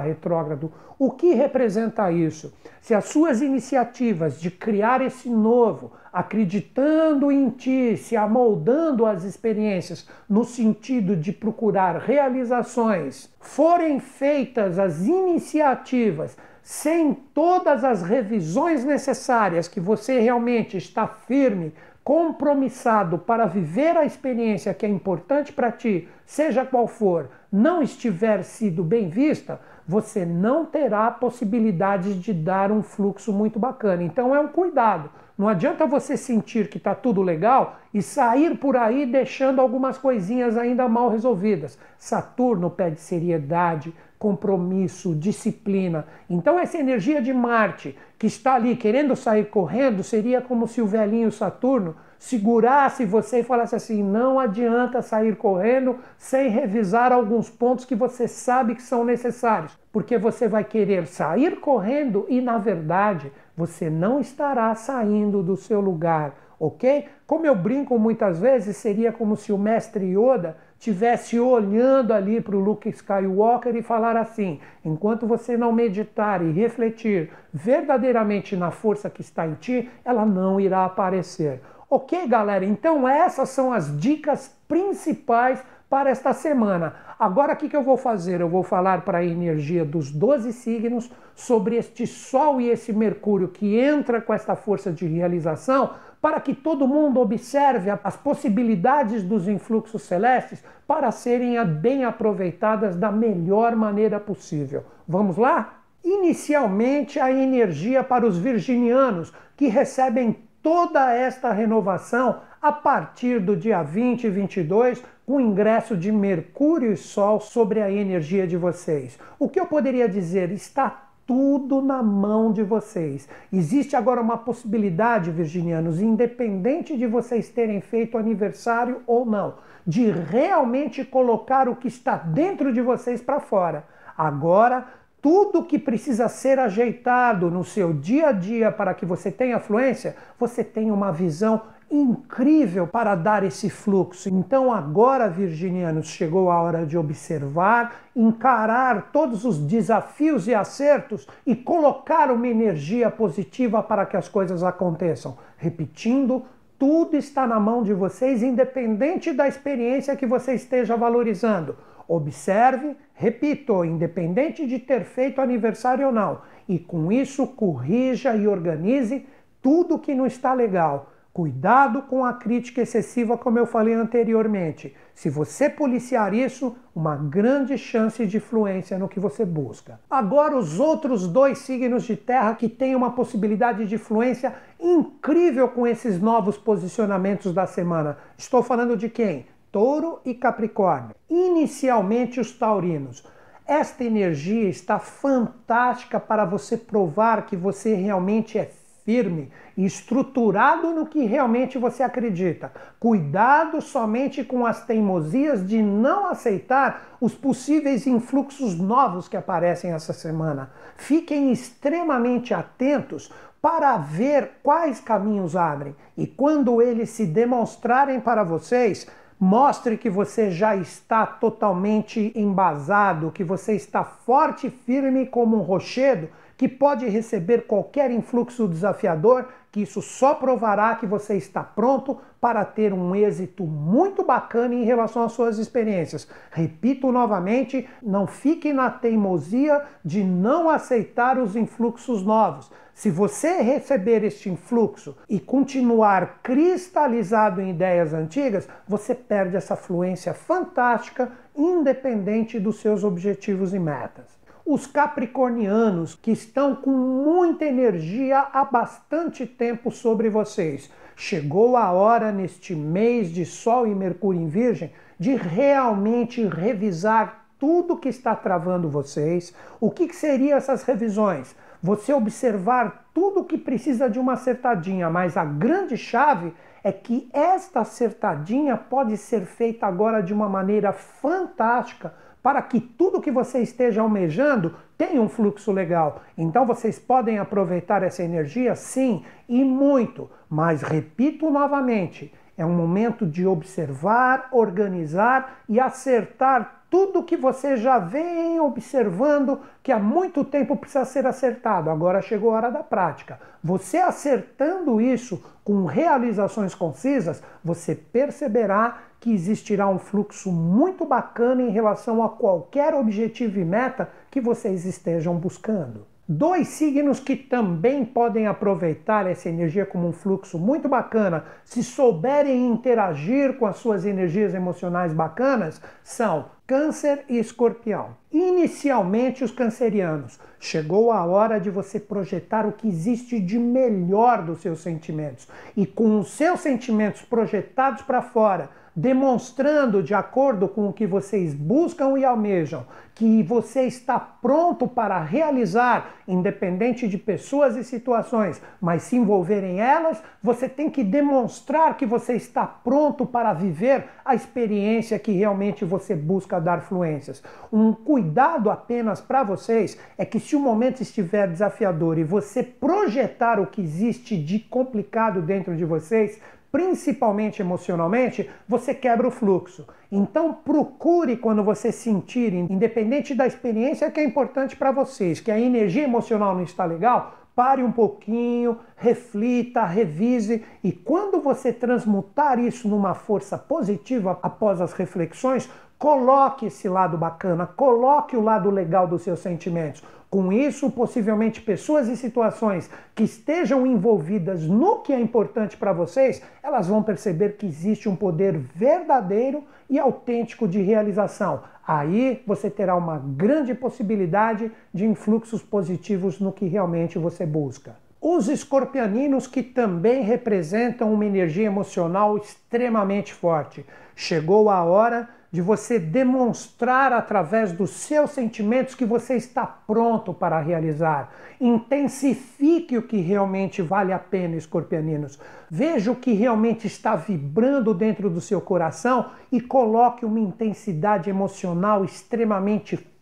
retrógrado. 0.00 0.72
O 0.98 1.12
que 1.12 1.32
representa 1.32 2.10
isso? 2.10 2.52
Se 2.80 2.92
as 2.92 3.04
suas 3.04 3.40
iniciativas 3.40 4.40
de 4.40 4.50
criar 4.50 5.00
esse 5.00 5.30
novo, 5.30 5.92
acreditando 6.12 7.30
em 7.30 7.50
ti, 7.50 7.96
se 7.96 8.16
amoldando 8.16 9.06
às 9.06 9.22
experiências 9.22 10.08
no 10.28 10.42
sentido 10.42 11.14
de 11.14 11.32
procurar 11.32 11.98
realizações, 11.98 13.32
forem 13.38 14.00
feitas 14.00 14.76
as 14.76 15.06
iniciativas 15.06 16.36
sem 16.64 17.14
todas 17.14 17.84
as 17.84 18.02
revisões 18.02 18.84
necessárias 18.84 19.68
que 19.68 19.78
você 19.78 20.18
realmente 20.18 20.78
está 20.78 21.06
firme 21.06 21.74
compromissado 22.04 23.18
para 23.18 23.46
viver 23.46 23.96
a 23.96 24.04
experiência 24.04 24.74
que 24.74 24.84
é 24.84 24.88
importante 24.88 25.52
para 25.52 25.72
ti, 25.72 26.06
seja 26.26 26.64
qual 26.64 26.86
for, 26.86 27.30
não 27.50 27.82
estiver 27.82 28.44
sido 28.44 28.84
bem 28.84 29.08
vista, 29.08 29.58
você 29.88 30.26
não 30.26 30.66
terá 30.66 31.10
possibilidades 31.10 32.20
de 32.20 32.34
dar 32.34 32.70
um 32.70 32.82
fluxo 32.82 33.32
muito 33.32 33.58
bacana. 33.58 34.02
Então 34.02 34.34
é 34.34 34.40
um 34.40 34.48
cuidado. 34.48 35.10
Não 35.36 35.48
adianta 35.48 35.86
você 35.86 36.16
sentir 36.16 36.68
que 36.68 36.78
está 36.78 36.94
tudo 36.94 37.20
legal 37.20 37.80
e 37.92 38.00
sair 38.00 38.56
por 38.56 38.76
aí 38.76 39.04
deixando 39.04 39.60
algumas 39.60 39.98
coisinhas 39.98 40.56
ainda 40.56 40.88
mal 40.88 41.08
resolvidas. 41.08 41.78
Saturno 41.98 42.70
pede 42.70 43.00
seriedade, 43.00 43.92
compromisso, 44.16 45.14
disciplina. 45.14 46.06
Então, 46.30 46.58
essa 46.58 46.78
energia 46.78 47.20
de 47.20 47.32
Marte 47.32 47.96
que 48.24 48.28
está 48.28 48.54
ali 48.54 48.74
querendo 48.74 49.14
sair 49.14 49.50
correndo 49.50 50.02
seria 50.02 50.40
como 50.40 50.66
se 50.66 50.80
o 50.80 50.86
velhinho 50.86 51.30
Saturno 51.30 51.94
segurasse 52.18 53.04
você 53.04 53.40
e 53.40 53.44
falasse 53.44 53.76
assim: 53.76 54.02
não 54.02 54.40
adianta 54.40 55.02
sair 55.02 55.36
correndo 55.36 55.98
sem 56.16 56.48
revisar 56.48 57.12
alguns 57.12 57.50
pontos 57.50 57.84
que 57.84 57.94
você 57.94 58.26
sabe 58.26 58.76
que 58.76 58.82
são 58.82 59.04
necessários, 59.04 59.78
porque 59.92 60.16
você 60.16 60.48
vai 60.48 60.64
querer 60.64 61.06
sair 61.06 61.60
correndo 61.60 62.24
e, 62.26 62.40
na 62.40 62.56
verdade, 62.56 63.30
você 63.54 63.90
não 63.90 64.18
estará 64.18 64.74
saindo 64.74 65.42
do 65.42 65.54
seu 65.54 65.82
lugar, 65.82 66.34
ok? 66.58 67.04
Como 67.26 67.44
eu 67.44 67.54
brinco 67.54 67.98
muitas 67.98 68.40
vezes, 68.40 68.78
seria 68.78 69.12
como 69.12 69.36
se 69.36 69.52
o 69.52 69.58
mestre 69.58 70.16
Yoda 70.16 70.56
tivesse 70.84 71.40
olhando 71.40 72.12
ali 72.12 72.42
para 72.42 72.54
o 72.54 72.60
Luke 72.60 72.90
Skywalker 72.90 73.74
e 73.74 73.82
falar 73.82 74.18
assim: 74.18 74.60
enquanto 74.84 75.26
você 75.26 75.56
não 75.56 75.72
meditar 75.72 76.44
e 76.44 76.52
refletir 76.52 77.30
verdadeiramente 77.52 78.54
na 78.54 78.70
força 78.70 79.08
que 79.08 79.22
está 79.22 79.46
em 79.46 79.54
ti, 79.54 79.90
ela 80.04 80.26
não 80.26 80.60
irá 80.60 80.84
aparecer. 80.84 81.62
Ok, 81.88 82.26
galera? 82.26 82.66
Então 82.66 83.08
essas 83.08 83.48
são 83.48 83.72
as 83.72 83.98
dicas 83.98 84.54
principais 84.68 85.64
para 85.88 86.10
esta 86.10 86.34
semana. 86.34 86.94
Agora 87.18 87.54
o 87.54 87.56
que, 87.56 87.68
que 87.68 87.76
eu 87.76 87.82
vou 87.82 87.96
fazer? 87.96 88.42
Eu 88.42 88.48
vou 88.48 88.62
falar 88.62 89.02
para 89.06 89.18
a 89.18 89.24
energia 89.24 89.86
dos 89.86 90.10
12 90.10 90.52
signos 90.52 91.10
sobre 91.34 91.76
este 91.76 92.06
Sol 92.06 92.60
e 92.60 92.68
esse 92.68 92.92
Mercúrio 92.92 93.48
que 93.48 93.78
entra 93.78 94.20
com 94.20 94.34
esta 94.34 94.54
força 94.54 94.92
de 94.92 95.06
realização 95.06 95.94
para 96.24 96.40
que 96.40 96.54
todo 96.54 96.88
mundo 96.88 97.20
observe 97.20 97.90
as 98.02 98.16
possibilidades 98.16 99.22
dos 99.22 99.46
influxos 99.46 100.04
celestes 100.04 100.64
para 100.86 101.10
serem 101.10 101.62
bem 101.66 102.02
aproveitadas 102.02 102.96
da 102.96 103.12
melhor 103.12 103.76
maneira 103.76 104.18
possível. 104.18 104.84
Vamos 105.06 105.36
lá? 105.36 105.80
Inicialmente, 106.02 107.20
a 107.20 107.30
energia 107.30 108.02
para 108.02 108.24
os 108.24 108.38
virginianos, 108.38 109.34
que 109.54 109.68
recebem 109.68 110.38
toda 110.62 111.12
esta 111.12 111.52
renovação 111.52 112.40
a 112.62 112.72
partir 112.72 113.38
do 113.38 113.54
dia 113.54 113.82
20 113.82 114.24
e 114.24 114.30
22, 114.30 115.04
com 115.26 115.36
o 115.36 115.40
ingresso 115.42 115.94
de 115.94 116.10
Mercúrio 116.10 116.90
e 116.90 116.96
Sol 116.96 117.38
sobre 117.38 117.82
a 117.82 117.92
energia 117.92 118.46
de 118.46 118.56
vocês. 118.56 119.18
O 119.38 119.46
que 119.46 119.60
eu 119.60 119.66
poderia 119.66 120.08
dizer? 120.08 120.50
Está 120.52 121.03
tudo 121.26 121.80
na 121.80 122.02
mão 122.02 122.52
de 122.52 122.62
vocês. 122.62 123.28
Existe 123.52 123.96
agora 123.96 124.20
uma 124.20 124.36
possibilidade, 124.36 125.30
virginianos, 125.30 126.00
independente 126.00 126.96
de 126.96 127.06
vocês 127.06 127.48
terem 127.48 127.80
feito 127.80 128.18
aniversário 128.18 129.02
ou 129.06 129.24
não, 129.24 129.54
de 129.86 130.10
realmente 130.10 131.04
colocar 131.04 131.68
o 131.68 131.76
que 131.76 131.88
está 131.88 132.16
dentro 132.16 132.72
de 132.72 132.80
vocês 132.80 133.22
para 133.22 133.40
fora. 133.40 133.86
Agora, 134.16 134.86
tudo 135.24 135.64
que 135.64 135.78
precisa 135.78 136.28
ser 136.28 136.58
ajeitado 136.58 137.50
no 137.50 137.64
seu 137.64 137.94
dia 137.94 138.28
a 138.28 138.32
dia 138.32 138.70
para 138.70 138.92
que 138.92 139.06
você 139.06 139.30
tenha 139.30 139.58
fluência, 139.58 140.14
você 140.38 140.62
tem 140.62 140.90
uma 140.90 141.10
visão 141.10 141.62
incrível 141.94 142.88
para 142.88 143.14
dar 143.14 143.44
esse 143.44 143.70
fluxo. 143.70 144.28
Então, 144.28 144.72
agora, 144.72 145.28
virginianos, 145.28 146.08
chegou 146.08 146.50
a 146.50 146.60
hora 146.60 146.84
de 146.84 146.98
observar, 146.98 148.00
encarar 148.16 149.12
todos 149.12 149.44
os 149.44 149.58
desafios 149.58 150.48
e 150.48 150.54
acertos 150.54 151.26
e 151.46 151.54
colocar 151.54 152.32
uma 152.32 152.48
energia 152.48 153.10
positiva 153.10 153.80
para 153.80 154.04
que 154.04 154.16
as 154.16 154.28
coisas 154.28 154.64
aconteçam. 154.64 155.38
Repetindo, 155.56 156.42
tudo 156.76 157.16
está 157.16 157.46
na 157.46 157.60
mão 157.60 157.84
de 157.84 157.94
vocês, 157.94 158.42
independente 158.42 159.32
da 159.32 159.46
experiência 159.46 160.16
que 160.16 160.26
você 160.26 160.54
esteja 160.54 160.96
valorizando. 160.96 161.76
Observe, 162.08 162.96
repito, 163.14 163.84
independente 163.84 164.66
de 164.66 164.80
ter 164.80 165.04
feito 165.04 165.40
aniversário 165.40 166.08
ou 166.08 166.12
não, 166.12 166.40
e 166.68 166.76
com 166.76 167.12
isso 167.12 167.46
corrija 167.46 168.34
e 168.34 168.48
organize 168.48 169.24
tudo 169.62 169.98
que 169.98 170.14
não 170.14 170.26
está 170.26 170.52
legal 170.52 171.13
Cuidado 171.34 172.02
com 172.02 172.24
a 172.24 172.32
crítica 172.34 172.80
excessiva, 172.80 173.36
como 173.36 173.58
eu 173.58 173.66
falei 173.66 173.92
anteriormente. 173.92 174.94
Se 175.12 175.28
você 175.28 175.68
policiar 175.68 176.32
isso, 176.32 176.76
uma 176.94 177.16
grande 177.16 177.76
chance 177.76 178.24
de 178.24 178.36
influência 178.36 178.96
no 179.00 179.08
que 179.08 179.18
você 179.18 179.44
busca. 179.44 179.98
Agora, 180.08 180.56
os 180.56 180.78
outros 180.78 181.26
dois 181.26 181.58
signos 181.58 182.04
de 182.04 182.14
terra 182.16 182.54
que 182.54 182.68
têm 182.68 182.94
uma 182.94 183.10
possibilidade 183.10 183.84
de 183.84 183.96
influência 183.96 184.54
incrível 184.78 185.66
com 185.70 185.84
esses 185.84 186.20
novos 186.20 186.56
posicionamentos 186.56 187.52
da 187.52 187.66
semana. 187.66 188.16
Estou 188.38 188.62
falando 188.62 188.96
de 188.96 189.08
quem? 189.08 189.46
Touro 189.72 190.20
e 190.24 190.34
Capricórnio. 190.34 191.16
Inicialmente, 191.28 192.38
os 192.38 192.52
taurinos. 192.52 193.24
Esta 193.66 194.04
energia 194.04 194.68
está 194.68 195.00
fantástica 195.00 196.20
para 196.20 196.44
você 196.44 196.76
provar 196.76 197.44
que 197.44 197.56
você 197.56 197.92
realmente 197.96 198.56
é 198.56 198.70
firme 199.04 199.50
estruturado 199.76 200.90
no 200.92 201.06
que 201.06 201.24
realmente 201.24 201.76
você 201.78 202.02
acredita. 202.02 202.72
Cuidado 202.98 203.80
somente 203.82 204.42
com 204.42 204.64
as 204.64 204.84
teimosias 204.86 205.68
de 205.68 205.82
não 205.82 206.26
aceitar 206.26 207.16
os 207.20 207.34
possíveis 207.34 208.06
influxos 208.06 208.78
novos 208.78 209.28
que 209.28 209.36
aparecem 209.36 209.92
essa 209.92 210.12
semana. 210.12 210.70
Fiquem 210.96 211.52
extremamente 211.52 212.54
atentos 212.54 213.30
para 213.60 213.96
ver 213.96 214.52
quais 214.62 215.00
caminhos 215.00 215.56
abrem 215.56 215.94
e 216.16 216.26
quando 216.26 216.80
eles 216.80 217.10
se 217.10 217.26
demonstrarem 217.26 218.20
para 218.20 218.42
vocês, 218.42 219.06
Mostre 219.38 219.98
que 219.98 220.08
você 220.08 220.50
já 220.50 220.76
está 220.76 221.26
totalmente 221.26 222.32
embasado, 222.36 223.32
que 223.32 223.42
você 223.42 223.74
está 223.74 224.04
forte 224.04 224.68
e 224.68 224.70
firme 224.70 225.26
como 225.26 225.56
um 225.56 225.60
rochedo 225.60 226.28
que 226.56 226.68
pode 226.68 227.08
receber 227.08 227.66
qualquer 227.66 228.10
influxo 228.10 228.68
desafiador, 228.68 229.48
que 229.72 229.82
isso 229.82 230.00
só 230.00 230.34
provará 230.34 230.94
que 230.94 231.06
você 231.06 231.36
está 231.36 231.62
pronto 231.62 232.20
para 232.40 232.64
ter 232.64 232.92
um 232.92 233.14
êxito 233.14 233.64
muito 233.64 234.22
bacana 234.22 234.74
em 234.74 234.84
relação 234.84 235.24
às 235.24 235.32
suas 235.32 235.58
experiências. 235.58 236.28
Repito 236.52 237.10
novamente, 237.10 237.88
não 238.00 238.26
fique 238.26 238.72
na 238.72 238.88
teimosia 238.88 239.82
de 240.04 240.22
não 240.22 240.70
aceitar 240.70 241.38
os 241.38 241.56
influxos 241.56 242.24
novos. 242.24 242.70
Se 242.94 243.10
você 243.10 243.60
receber 243.60 244.22
este 244.22 244.48
influxo 244.48 245.16
e 245.28 245.40
continuar 245.40 246.38
cristalizado 246.40 247.60
em 247.60 247.70
ideias 247.70 248.14
antigas, 248.14 248.68
você 248.86 249.12
perde 249.12 249.56
essa 249.56 249.74
fluência 249.74 250.32
fantástica, 250.32 251.32
independente 251.56 252.60
dos 252.60 252.78
seus 252.78 253.02
objetivos 253.02 253.74
e 253.74 253.80
metas 253.80 254.43
os 254.66 254.86
capricornianos 254.86 256.14
que 256.14 256.30
estão 256.30 256.74
com 256.74 256.90
muita 256.90 257.64
energia 257.64 258.46
há 258.52 258.64
bastante 258.64 259.46
tempo 259.46 259.90
sobre 259.90 260.30
vocês. 260.30 260.90
Chegou 261.14 261.76
a 261.76 261.92
hora 261.92 262.32
neste 262.32 262.74
mês 262.74 263.30
de 263.30 263.44
Sol 263.44 263.86
e 263.86 263.94
Mercúrio 263.94 264.40
em 264.40 264.48
Virgem 264.48 264.90
de 265.18 265.36
realmente 265.36 266.46
revisar 266.46 267.46
tudo 267.58 267.96
que 267.96 268.08
está 268.08 268.34
travando 268.34 268.88
vocês. 268.88 269.54
O 269.80 269.90
que, 269.90 270.08
que 270.08 270.16
seriam 270.16 270.56
essas 270.56 270.82
revisões? 270.82 271.54
Você 271.82 272.12
observar 272.12 273.08
tudo 273.12 273.44
que 273.44 273.58
precisa 273.58 274.08
de 274.08 274.18
uma 274.18 274.32
acertadinha, 274.32 275.10
mas 275.10 275.36
a 275.36 275.44
grande 275.44 275.96
chave 275.96 276.52
é 276.84 276.92
que 276.92 277.28
esta 277.32 277.80
acertadinha 277.80 278.76
pode 278.76 279.16
ser 279.16 279.46
feita 279.46 279.86
agora 279.86 280.22
de 280.22 280.34
uma 280.34 280.50
maneira 280.50 280.92
fantástica 280.92 282.12
para 282.42 282.60
que 282.60 282.78
tudo 282.78 283.22
que 283.22 283.30
você 283.30 283.60
esteja 283.60 284.02
almejando 284.02 284.76
tenha 284.98 285.20
um 285.20 285.28
fluxo 285.30 285.72
legal. 285.72 286.20
Então 286.36 286.66
vocês 286.66 286.98
podem 286.98 287.38
aproveitar 287.38 288.02
essa 288.02 288.22
energia, 288.22 288.74
sim, 288.74 289.24
e 289.48 289.64
muito. 289.64 290.30
Mas 290.48 290.82
repito 290.82 291.50
novamente, 291.50 292.30
é 292.56 292.66
um 292.66 292.74
momento 292.74 293.26
de 293.26 293.46
observar, 293.46 294.48
organizar 294.52 295.60
e 295.66 295.80
acertar 295.80 296.83
tudo 296.94 297.24
que 297.24 297.36
você 297.36 297.76
já 297.76 297.98
vem 297.98 298.60
observando 298.60 299.58
que 299.82 299.90
há 299.90 299.98
muito 299.98 300.44
tempo 300.44 300.76
precisa 300.76 301.04
ser 301.04 301.26
acertado. 301.26 301.90
Agora 301.90 302.22
chegou 302.22 302.52
a 302.52 302.54
hora 302.54 302.70
da 302.70 302.84
prática. 302.84 303.40
Você 303.64 303.98
acertando 303.98 305.00
isso 305.00 305.42
com 305.64 305.86
realizações 305.86 306.72
concisas, 306.72 307.42
você 307.64 307.96
perceberá 307.96 308.98
que 309.18 309.32
existirá 309.32 309.88
um 309.88 309.98
fluxo 309.98 310.52
muito 310.52 311.04
bacana 311.04 311.62
em 311.62 311.70
relação 311.70 312.22
a 312.22 312.28
qualquer 312.28 312.94
objetivo 312.94 313.58
e 313.58 313.64
meta 313.64 314.08
que 314.30 314.40
vocês 314.40 314.84
estejam 314.84 315.34
buscando. 315.34 316.13
Dois 316.26 316.68
signos 316.68 317.20
que 317.20 317.36
também 317.36 318.02
podem 318.02 318.46
aproveitar 318.46 319.26
essa 319.26 319.46
energia 319.46 319.84
como 319.84 320.08
um 320.08 320.12
fluxo 320.12 320.58
muito 320.58 320.88
bacana, 320.88 321.44
se 321.66 321.84
souberem 321.84 322.66
interagir 322.66 323.58
com 323.58 323.66
as 323.66 323.76
suas 323.76 324.06
energias 324.06 324.54
emocionais 324.54 325.12
bacanas, 325.12 325.82
são 326.02 326.46
Câncer 326.66 327.26
e 327.28 327.38
Escorpião. 327.38 328.16
Inicialmente, 328.32 329.44
os 329.44 329.50
cancerianos. 329.50 330.40
Chegou 330.58 331.12
a 331.12 331.26
hora 331.26 331.60
de 331.60 331.68
você 331.68 332.00
projetar 332.00 332.64
o 332.64 332.72
que 332.72 332.88
existe 332.88 333.38
de 333.38 333.58
melhor 333.58 334.42
dos 334.42 334.62
seus 334.62 334.80
sentimentos. 334.80 335.46
E 335.76 335.84
com 335.84 336.18
os 336.18 336.30
seus 336.30 336.60
sentimentos 336.60 337.20
projetados 337.20 338.00
para 338.00 338.22
fora, 338.22 338.70
demonstrando 338.96 340.02
de 340.02 340.14
acordo 340.14 340.68
com 340.68 340.88
o 340.88 340.92
que 340.92 341.06
vocês 341.06 341.52
buscam 341.52 342.16
e 342.18 342.24
almejam, 342.24 342.86
que 343.14 343.42
você 343.42 343.82
está 343.82 344.18
pronto 344.18 344.88
para 344.88 345.20
realizar, 345.20 346.14
independente 346.26 347.06
de 347.06 347.16
pessoas 347.16 347.76
e 347.76 347.84
situações, 347.84 348.60
mas 348.80 349.02
se 349.02 349.16
envolverem 349.16 349.80
elas, 349.80 350.22
você 350.42 350.68
tem 350.68 350.90
que 350.90 351.04
demonstrar 351.04 351.96
que 351.96 352.06
você 352.06 352.34
está 352.34 352.66
pronto 352.66 353.24
para 353.24 353.52
viver 353.52 354.06
a 354.24 354.34
experiência 354.34 355.18
que 355.18 355.32
realmente 355.32 355.84
você 355.84 356.16
busca 356.16 356.60
dar 356.60 356.82
fluências. 356.82 357.42
Um 357.72 357.92
cuidado 357.92 358.70
apenas 358.70 359.20
para 359.20 359.42
vocês 359.44 359.98
é 360.18 360.24
que 360.24 360.40
se 360.40 360.56
o 360.56 360.60
momento 360.60 361.00
estiver 361.00 361.48
desafiador 361.48 362.18
e 362.18 362.24
você 362.24 362.62
projetar 362.62 363.60
o 363.60 363.66
que 363.66 363.80
existe 363.80 364.36
de 364.36 364.58
complicado 364.58 365.40
dentro 365.40 365.76
de 365.76 365.84
vocês, 365.84 366.40
principalmente 366.74 367.62
emocionalmente, 367.62 368.50
você 368.66 368.92
quebra 368.92 369.28
o 369.28 369.30
fluxo. 369.30 369.86
Então 370.10 370.52
procure 370.52 371.36
quando 371.36 371.62
você 371.62 371.92
sentir, 371.92 372.52
independente 372.52 373.32
da 373.32 373.46
experiência 373.46 374.10
que 374.10 374.18
é 374.18 374.24
importante 374.24 374.74
para 374.74 374.90
vocês, 374.90 375.38
que 375.38 375.52
a 375.52 375.60
energia 375.60 376.02
emocional 376.02 376.52
não 376.52 376.64
está 376.64 376.84
legal, 376.84 377.32
pare 377.54 377.80
um 377.80 377.92
pouquinho, 377.92 378.76
reflita, 378.96 379.84
revise 379.84 380.64
e 380.82 380.90
quando 380.90 381.40
você 381.40 381.72
transmutar 381.72 382.58
isso 382.58 382.88
numa 382.88 383.14
força 383.14 383.56
positiva 383.56 384.36
após 384.42 384.80
as 384.80 384.92
reflexões, 384.94 385.70
coloque 385.96 386.66
esse 386.66 386.88
lado 386.88 387.16
bacana, 387.16 387.68
coloque 387.68 388.36
o 388.36 388.42
lado 388.42 388.68
legal 388.68 389.06
dos 389.06 389.22
seus 389.22 389.38
sentimentos. 389.38 390.02
Com 390.34 390.52
isso, 390.52 390.90
possivelmente 390.90 391.60
pessoas 391.60 392.08
e 392.08 392.16
situações 392.16 392.90
que 393.14 393.22
estejam 393.22 393.86
envolvidas 393.86 394.64
no 394.64 394.98
que 394.98 395.12
é 395.12 395.20
importante 395.20 395.76
para 395.76 395.92
vocês, 395.92 396.42
elas 396.60 396.88
vão 396.88 397.04
perceber 397.04 397.50
que 397.50 397.64
existe 397.64 398.08
um 398.08 398.16
poder 398.16 398.58
verdadeiro 398.74 399.62
e 399.88 399.96
autêntico 399.96 400.66
de 400.66 400.82
realização. 400.82 401.62
Aí 401.86 402.42
você 402.44 402.68
terá 402.68 402.96
uma 402.96 403.16
grande 403.16 403.76
possibilidade 403.76 404.72
de 404.92 405.06
influxos 405.06 405.62
positivos 405.62 406.40
no 406.40 406.50
que 406.50 406.66
realmente 406.66 407.16
você 407.16 407.46
busca. 407.46 407.94
Os 408.20 408.48
escorpianinos, 408.48 409.46
que 409.46 409.62
também 409.62 410.24
representam 410.24 411.14
uma 411.14 411.26
energia 411.26 411.66
emocional 411.66 412.36
extremamente 412.36 413.32
forte. 413.32 413.86
Chegou 414.16 414.68
a 414.68 414.82
hora 414.82 415.28
de 415.54 415.62
você 415.62 416.00
demonstrar 416.00 417.12
através 417.12 417.70
dos 417.70 417.90
seus 417.90 418.32
sentimentos 418.32 418.96
que 418.96 419.04
você 419.04 419.36
está 419.36 419.64
pronto 419.64 420.34
para 420.34 420.58
realizar. 420.58 421.30
Intensifique 421.60 422.98
o 422.98 423.02
que 423.06 423.18
realmente 423.18 423.80
vale 423.80 424.12
a 424.12 424.18
pena, 424.18 424.56
escorpianinos. 424.56 425.38
Veja 425.70 426.10
o 426.10 426.16
que 426.16 426.32
realmente 426.32 426.88
está 426.88 427.14
vibrando 427.14 427.94
dentro 427.94 428.28
do 428.28 428.40
seu 428.40 428.60
coração 428.60 429.30
e 429.52 429.60
coloque 429.60 430.26
uma 430.26 430.40
intensidade 430.40 431.30
emocional 431.30 432.04
extremamente 432.04 432.96
forte, 432.96 433.13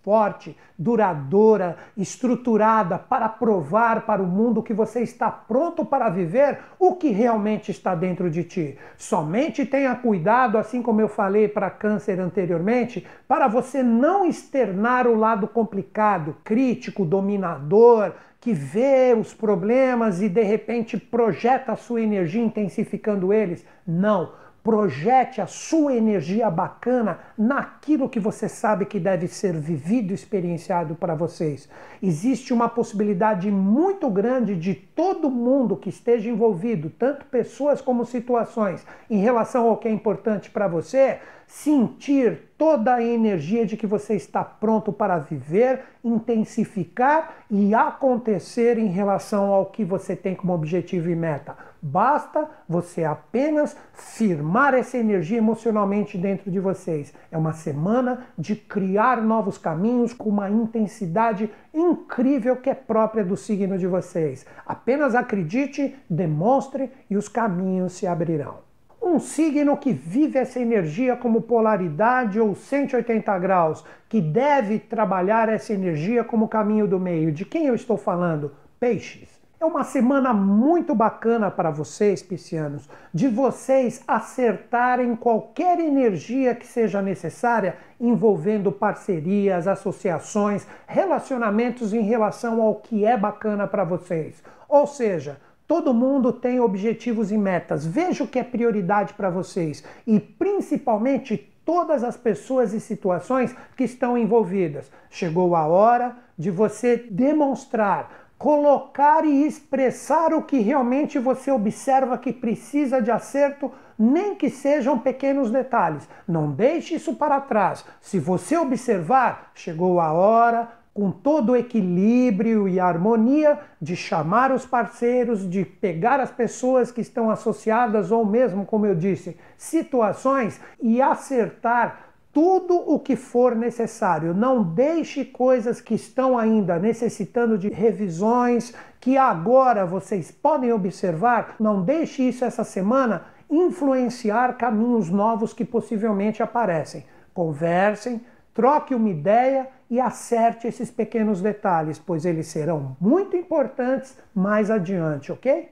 duradoura, 0.76 1.76
estruturada 1.96 2.98
para 2.98 3.28
provar 3.28 4.04
para 4.04 4.22
o 4.22 4.26
mundo 4.26 4.62
que 4.62 4.74
você 4.74 5.00
está 5.00 5.30
pronto 5.30 5.84
para 5.84 6.08
viver 6.08 6.58
o 6.78 6.94
que 6.94 7.10
realmente 7.10 7.70
está 7.70 7.94
dentro 7.94 8.28
de 8.28 8.42
ti. 8.42 8.78
Somente 8.96 9.64
tenha 9.64 9.94
cuidado, 9.94 10.58
assim 10.58 10.82
como 10.82 11.00
eu 11.00 11.08
falei 11.08 11.46
para 11.46 11.70
câncer 11.70 12.18
anteriormente, 12.20 13.06
para 13.28 13.46
você 13.46 13.82
não 13.82 14.26
externar 14.26 15.06
o 15.06 15.14
lado 15.14 15.46
complicado, 15.46 16.36
crítico, 16.42 17.04
dominador, 17.04 18.12
que 18.40 18.52
vê 18.52 19.16
os 19.16 19.32
problemas 19.32 20.20
e 20.20 20.28
de 20.28 20.42
repente 20.42 20.98
projeta 20.98 21.72
a 21.72 21.76
sua 21.76 22.00
energia 22.00 22.42
intensificando 22.42 23.32
eles. 23.32 23.64
Não 23.86 24.32
Projete 24.62 25.40
a 25.40 25.46
sua 25.46 25.92
energia 25.92 26.48
bacana 26.48 27.18
naquilo 27.36 28.08
que 28.08 28.20
você 28.20 28.48
sabe 28.48 28.86
que 28.86 29.00
deve 29.00 29.26
ser 29.26 29.54
vivido 29.54 30.14
experienciado 30.14 30.94
para 30.94 31.16
vocês. 31.16 31.68
Existe 32.00 32.52
uma 32.52 32.68
possibilidade 32.68 33.50
muito 33.50 34.08
grande 34.08 34.54
de 34.54 34.74
todo 34.74 35.28
mundo 35.28 35.76
que 35.76 35.88
esteja 35.88 36.30
envolvido, 36.30 36.90
tanto 36.90 37.26
pessoas 37.26 37.80
como 37.80 38.06
situações, 38.06 38.86
em 39.10 39.18
relação 39.18 39.68
ao 39.68 39.78
que 39.78 39.88
é 39.88 39.90
importante 39.90 40.48
para 40.48 40.68
você, 40.68 41.18
sentir 41.46 42.51
toda 42.62 42.94
a 42.94 43.02
energia 43.02 43.66
de 43.66 43.76
que 43.76 43.88
você 43.88 44.14
está 44.14 44.44
pronto 44.44 44.92
para 44.92 45.18
viver, 45.18 45.80
intensificar 46.04 47.38
e 47.50 47.74
acontecer 47.74 48.78
em 48.78 48.86
relação 48.86 49.52
ao 49.52 49.66
que 49.66 49.84
você 49.84 50.14
tem 50.14 50.36
como 50.36 50.54
objetivo 50.54 51.10
e 51.10 51.16
meta. 51.16 51.56
Basta 51.82 52.48
você 52.68 53.02
apenas 53.02 53.76
firmar 53.92 54.74
essa 54.74 54.96
energia 54.96 55.38
emocionalmente 55.38 56.16
dentro 56.16 56.52
de 56.52 56.60
vocês. 56.60 57.12
É 57.32 57.36
uma 57.36 57.52
semana 57.52 58.28
de 58.38 58.54
criar 58.54 59.20
novos 59.20 59.58
caminhos 59.58 60.12
com 60.12 60.28
uma 60.28 60.48
intensidade 60.48 61.50
incrível 61.74 62.54
que 62.54 62.70
é 62.70 62.74
própria 62.74 63.24
do 63.24 63.36
signo 63.36 63.76
de 63.76 63.88
vocês. 63.88 64.46
Apenas 64.64 65.16
acredite, 65.16 65.96
demonstre 66.08 66.92
e 67.10 67.16
os 67.16 67.28
caminhos 67.28 67.94
se 67.94 68.06
abrirão. 68.06 68.71
Um 69.02 69.18
signo 69.18 69.76
que 69.76 69.92
vive 69.92 70.38
essa 70.38 70.60
energia 70.60 71.16
como 71.16 71.42
polaridade 71.42 72.38
ou 72.38 72.54
180 72.54 73.36
graus, 73.40 73.84
que 74.08 74.20
deve 74.20 74.78
trabalhar 74.78 75.48
essa 75.48 75.72
energia 75.72 76.22
como 76.22 76.46
caminho 76.46 76.86
do 76.86 77.00
meio. 77.00 77.32
De 77.32 77.44
quem 77.44 77.66
eu 77.66 77.74
estou 77.74 77.96
falando? 77.96 78.52
Peixes. 78.78 79.42
É 79.58 79.64
uma 79.64 79.82
semana 79.82 80.32
muito 80.32 80.94
bacana 80.94 81.50
para 81.50 81.70
vocês, 81.70 82.22
piscianos, 82.22 82.88
de 83.12 83.28
vocês 83.28 84.02
acertarem 84.06 85.14
qualquer 85.14 85.78
energia 85.80 86.54
que 86.54 86.66
seja 86.66 87.02
necessária 87.02 87.76
envolvendo 88.00 88.72
parcerias, 88.72 89.68
associações, 89.68 90.66
relacionamentos 90.86 91.92
em 91.92 92.02
relação 92.02 92.60
ao 92.60 92.76
que 92.76 93.04
é 93.04 93.16
bacana 93.16 93.66
para 93.66 93.84
vocês. 93.84 94.42
Ou 94.68 94.86
seja, 94.86 95.38
Todo 95.72 95.94
mundo 95.94 96.34
tem 96.34 96.60
objetivos 96.60 97.32
e 97.32 97.38
metas. 97.38 97.86
Veja 97.86 98.24
o 98.24 98.28
que 98.28 98.38
é 98.38 98.44
prioridade 98.44 99.14
para 99.14 99.30
vocês 99.30 99.82
e 100.06 100.20
principalmente 100.20 101.50
todas 101.64 102.04
as 102.04 102.14
pessoas 102.14 102.74
e 102.74 102.78
situações 102.78 103.56
que 103.74 103.84
estão 103.84 104.18
envolvidas. 104.18 104.90
Chegou 105.08 105.56
a 105.56 105.66
hora 105.66 106.14
de 106.36 106.50
você 106.50 106.98
demonstrar, 107.10 108.28
colocar 108.36 109.24
e 109.24 109.46
expressar 109.46 110.34
o 110.34 110.42
que 110.42 110.58
realmente 110.58 111.18
você 111.18 111.50
observa 111.50 112.18
que 112.18 112.34
precisa 112.34 113.00
de 113.00 113.10
acerto, 113.10 113.72
nem 113.98 114.34
que 114.34 114.50
sejam 114.50 114.98
pequenos 114.98 115.50
detalhes. 115.50 116.06
Não 116.28 116.50
deixe 116.50 116.96
isso 116.96 117.14
para 117.14 117.40
trás. 117.40 117.82
Se 117.98 118.18
você 118.18 118.58
observar, 118.58 119.52
chegou 119.54 120.00
a 120.00 120.12
hora 120.12 120.81
com 120.94 121.10
todo 121.10 121.52
o 121.52 121.56
equilíbrio 121.56 122.68
e 122.68 122.78
harmonia 122.78 123.58
de 123.80 123.96
chamar 123.96 124.52
os 124.52 124.66
parceiros, 124.66 125.48
de 125.48 125.64
pegar 125.64 126.20
as 126.20 126.30
pessoas 126.30 126.90
que 126.90 127.00
estão 127.00 127.30
associadas 127.30 128.10
ou 128.10 128.26
mesmo, 128.26 128.66
como 128.66 128.84
eu 128.84 128.94
disse, 128.94 129.36
situações 129.56 130.60
e 130.80 131.00
acertar 131.00 132.12
tudo 132.32 132.74
o 132.74 132.98
que 132.98 133.14
for 133.14 133.54
necessário. 133.54 134.34
Não 134.34 134.62
deixe 134.62 135.24
coisas 135.24 135.80
que 135.80 135.94
estão 135.94 136.38
ainda 136.38 136.78
necessitando 136.78 137.58
de 137.58 137.68
revisões, 137.68 138.74
que 139.00 139.16
agora 139.16 139.84
vocês 139.84 140.30
podem 140.30 140.72
observar, 140.72 141.56
não 141.58 141.82
deixe 141.82 142.22
isso 142.22 142.44
essa 142.44 142.64
semana 142.64 143.24
influenciar 143.50 144.56
caminhos 144.56 145.10
novos 145.10 145.52
que 145.52 145.64
possivelmente 145.64 146.42
aparecem. 146.42 147.04
Conversem, 147.34 148.20
troque 148.54 148.94
uma 148.94 149.08
ideia 149.08 149.68
e 149.90 150.00
acerte 150.00 150.66
esses 150.66 150.90
pequenos 150.90 151.40
detalhes, 151.40 151.98
pois 151.98 152.24
eles 152.24 152.46
serão 152.46 152.96
muito 153.00 153.36
importantes 153.36 154.18
mais 154.34 154.70
adiante, 154.70 155.32
ok? 155.32 155.70